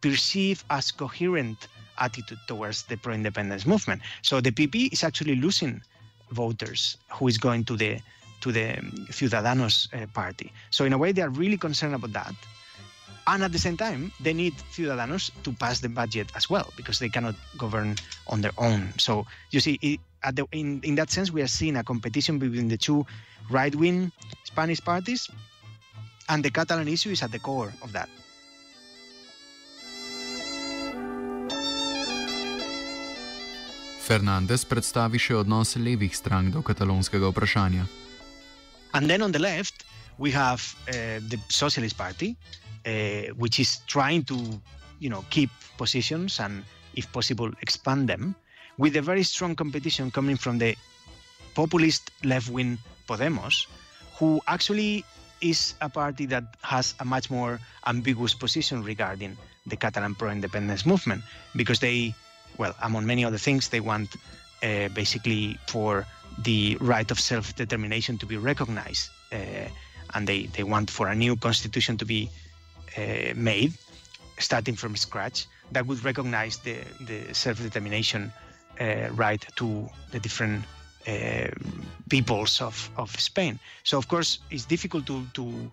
perceived 0.00 0.64
as 0.70 0.90
coherent 0.90 1.68
attitude 1.98 2.38
towards 2.46 2.82
the 2.84 2.96
pro-independence 2.96 3.66
movement. 3.66 4.02
So 4.22 4.40
the 4.40 4.50
PP 4.50 4.92
is 4.92 5.04
actually 5.04 5.36
losing 5.36 5.80
voters 6.30 6.98
who 7.12 7.28
is 7.28 7.38
going 7.38 7.64
to 7.64 7.76
the 7.76 8.00
to 8.44 8.52
the 8.52 8.76
Ciudadanos 9.08 9.88
uh, 9.96 10.04
party. 10.12 10.52
So 10.68 10.84
in 10.84 10.92
a 10.92 10.98
way, 10.98 11.12
they 11.12 11.22
are 11.24 11.32
really 11.32 11.56
concerned 11.56 11.94
about 11.96 12.12
that. 12.12 12.36
And 13.26 13.42
at 13.42 13.52
the 13.52 13.58
same 13.58 13.80
time, 13.80 14.12
they 14.20 14.34
need 14.36 14.52
Ciudadanos 14.76 15.32
to 15.44 15.52
pass 15.56 15.80
the 15.80 15.88
budget 15.88 16.28
as 16.36 16.50
well 16.52 16.68
because 16.76 16.98
they 17.00 17.08
cannot 17.08 17.34
govern 17.56 17.96
on 18.28 18.42
their 18.44 18.52
own. 18.58 18.92
So 19.00 19.24
you 19.48 19.60
see, 19.64 19.80
it, 19.80 20.00
the, 20.36 20.44
in 20.52 20.84
in 20.84 20.94
that 21.00 21.08
sense, 21.08 21.32
we 21.32 21.40
are 21.40 21.48
seeing 21.48 21.80
a 21.80 21.82
competition 21.82 22.36
between 22.36 22.68
the 22.68 22.76
two 22.76 23.08
right-wing 23.48 24.12
Spanish 24.44 24.84
parties, 24.84 25.32
and 26.28 26.44
the 26.44 26.52
Catalan 26.52 26.88
issue 26.88 27.16
is 27.16 27.24
at 27.24 27.32
the 27.32 27.40
core 27.40 27.72
of 27.80 27.96
that. 27.96 28.12
Fernandez 34.04 34.68
predstavi 34.68 35.16
še 35.16 35.40
odnos 35.40 35.78
levih 35.80 36.12
strank 36.12 36.52
do 36.52 36.60
katalonskega 36.60 37.32
vprašanja. 37.32 38.03
And 38.94 39.10
then 39.10 39.22
on 39.22 39.32
the 39.32 39.40
left, 39.40 39.84
we 40.18 40.30
have 40.30 40.74
uh, 40.88 41.20
the 41.28 41.38
Socialist 41.48 41.98
Party, 41.98 42.36
uh, 42.86 43.34
which 43.36 43.58
is 43.58 43.78
trying 43.88 44.22
to, 44.24 44.36
you 45.00 45.10
know, 45.10 45.24
keep 45.30 45.50
positions 45.76 46.38
and, 46.38 46.64
if 46.94 47.12
possible, 47.12 47.50
expand 47.60 48.08
them, 48.08 48.36
with 48.78 48.96
a 48.96 49.02
very 49.02 49.24
strong 49.24 49.56
competition 49.56 50.10
coming 50.10 50.36
from 50.36 50.58
the 50.58 50.76
populist 51.54 52.12
left-wing 52.22 52.78
Podemos, 53.08 53.66
who 54.16 54.40
actually 54.46 55.04
is 55.40 55.74
a 55.80 55.88
party 55.88 56.26
that 56.26 56.44
has 56.62 56.94
a 57.00 57.04
much 57.04 57.30
more 57.30 57.60
ambiguous 57.86 58.32
position 58.32 58.82
regarding 58.82 59.36
the 59.66 59.76
Catalan 59.76 60.14
pro-independence 60.14 60.86
movement, 60.86 61.22
because 61.56 61.80
they, 61.80 62.14
well, 62.58 62.74
among 62.82 63.06
many 63.06 63.24
other 63.24 63.38
things, 63.38 63.68
they 63.68 63.80
want 63.80 64.14
uh, 64.62 64.88
basically 64.94 65.58
for 65.66 66.06
the 66.38 66.76
right 66.80 67.10
of 67.10 67.20
self-determination 67.20 68.18
to 68.18 68.26
be 68.26 68.36
recognized, 68.36 69.10
uh, 69.32 69.36
and 70.14 70.26
they, 70.26 70.46
they 70.46 70.62
want 70.62 70.90
for 70.90 71.08
a 71.08 71.14
new 71.14 71.36
constitution 71.36 71.96
to 71.98 72.04
be 72.04 72.30
uh, 72.96 73.32
made, 73.34 73.72
starting 74.38 74.74
from 74.76 74.96
scratch, 74.96 75.46
that 75.72 75.86
would 75.86 76.04
recognize 76.04 76.58
the, 76.58 76.76
the 77.00 77.34
self-determination 77.34 78.32
uh, 78.80 79.08
right 79.12 79.44
to 79.56 79.88
the 80.10 80.20
different 80.20 80.64
uh, 81.06 81.48
peoples 82.08 82.60
of, 82.60 82.90
of 82.96 83.10
Spain. 83.20 83.58
So 83.82 83.98
of 83.98 84.08
course 84.08 84.38
it's 84.50 84.64
difficult 84.64 85.06
to, 85.06 85.24
to 85.34 85.70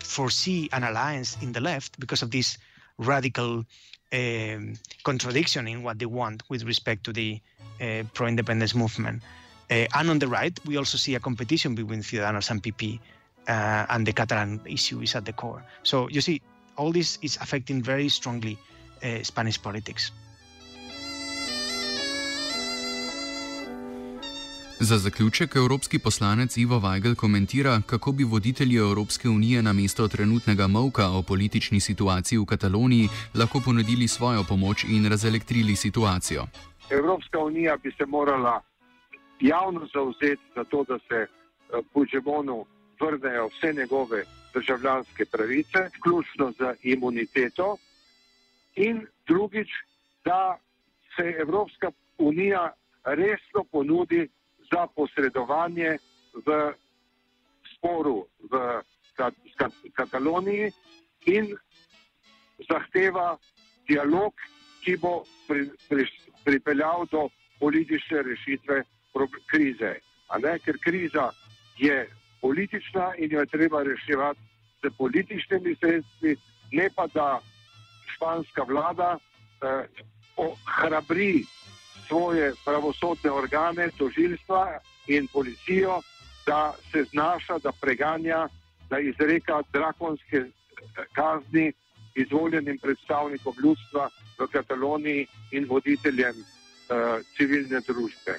foresee 0.00 0.68
an 0.72 0.84
alliance 0.84 1.36
in 1.40 1.52
the 1.52 1.60
left 1.60 1.98
because 1.98 2.22
of 2.22 2.30
this 2.30 2.58
radical 2.98 3.64
um, 4.12 4.74
contradiction 5.02 5.66
in 5.66 5.82
what 5.82 5.98
they 5.98 6.06
want 6.06 6.42
with 6.48 6.64
respect 6.64 7.04
to 7.04 7.12
the 7.12 7.40
uh, 7.80 8.02
pro-independence 8.12 8.74
movement. 8.74 9.22
Uh, 9.70 9.86
and 9.94 10.10
on 10.10 10.18
the 10.18 10.28
right, 10.28 10.58
we 10.66 10.76
also 10.76 10.98
see 10.98 11.14
a 11.14 11.20
competition 11.20 11.74
between 11.74 12.02
Ciudadanos 12.02 12.50
and 12.50 12.62
PP, 12.62 13.00
uh, 13.48 13.86
and 13.88 14.06
the 14.06 14.12
Catalan 14.12 14.60
issue 14.66 15.00
is 15.00 15.14
at 15.14 15.24
the 15.24 15.32
core. 15.32 15.64
So 15.82 16.08
you 16.08 16.20
see, 16.20 16.42
all 16.76 16.92
this 16.92 17.18
is 17.22 17.38
affecting 17.40 17.82
very 17.82 18.08
strongly 18.08 18.58
uh, 19.02 19.22
Spanish 19.22 19.62
politics. 19.62 20.12
Za 24.80 24.98
zaključek 24.98 25.56
evropski 25.56 25.98
poslanec 25.98 26.56
Ivo 26.56 26.76
Weigel 26.80 27.14
komentira, 27.14 27.80
kako 27.86 28.12
bi 28.12 28.24
voditelji 28.24 28.76
Evropske 28.76 29.28
unije 29.28 29.62
na 29.62 29.72
mesto 29.72 30.08
trenutnega 30.08 30.66
mavka 30.66 31.08
o 31.08 31.22
politični 31.22 31.80
situaciji 31.80 32.38
v 32.38 32.44
Kataloniji 32.44 33.08
lahko 33.34 33.60
ponudili 33.64 34.08
svojo 34.08 34.44
pomoč 34.44 34.84
in 34.84 35.08
razelektrili 35.08 35.76
situacijo. 35.76 36.46
Evropska 36.90 37.38
unija 37.38 37.76
bi 37.76 37.92
se 37.98 38.06
morala 38.06 38.62
javno 39.44 39.86
zauzeti 39.94 40.42
za 40.54 40.64
to, 40.64 40.84
da 40.84 40.98
se 41.08 41.26
Puigdemonu 41.92 42.66
vrnejo 43.00 43.46
vse 43.46 43.72
njegove 43.72 44.24
državljanske 44.54 45.24
pravice, 45.24 45.78
vključno 45.98 46.52
z 46.58 46.74
imuniteto, 46.82 47.76
in 48.74 49.06
drugič, 49.26 49.68
da 50.24 50.58
se 51.16 51.34
Evropska 51.40 51.90
unija 52.18 52.72
resno 53.04 53.64
ponudi 53.72 54.28
za 54.72 54.86
posredovanje 54.86 55.98
v 56.46 56.72
sporu 57.76 58.26
v 58.50 58.80
Kataloniji 59.94 60.72
in 61.26 61.56
zahteva 62.68 63.36
dialog, 63.88 64.32
ki 64.84 64.96
bo 64.96 65.24
pri, 65.48 65.68
pri, 65.88 66.06
pripeljal 66.44 67.06
do 67.10 67.28
politične 67.60 68.22
rešitve 68.22 68.82
krize. 69.50 69.94
Ker 70.64 70.78
kriza 70.84 71.30
je 71.78 72.08
politična 72.40 73.12
in 73.18 73.32
jo 73.32 73.40
je 73.40 73.46
treba 73.46 73.82
reševati 73.82 74.40
z 74.82 74.90
političnimi 74.98 75.76
sredstvi, 75.80 76.36
ne 76.72 76.88
pa 76.96 77.06
da 77.06 77.40
španska 78.14 78.62
vlada 78.62 79.18
eh, 79.18 79.86
ohrabri 80.36 81.44
svoje 82.06 82.52
pravosodne 82.64 83.30
organe, 83.30 83.88
tožilstva 83.98 84.78
in 85.06 85.28
policijo, 85.32 86.00
da 86.46 86.74
se 86.92 87.04
znaša, 87.04 87.58
da 87.58 87.72
preganja, 87.80 88.48
da 88.90 88.98
izreka 88.98 89.62
drakonske 89.72 90.44
kazni 91.12 91.72
izvoljenim 92.14 92.78
predstavnikom 92.78 93.54
ljudstva 93.62 94.08
v 94.38 94.46
Kataloniji 94.52 95.26
in 95.50 95.66
voditeljem 95.68 96.36
uh, 96.36 97.20
civilne 97.36 97.80
družbe. 97.80 98.38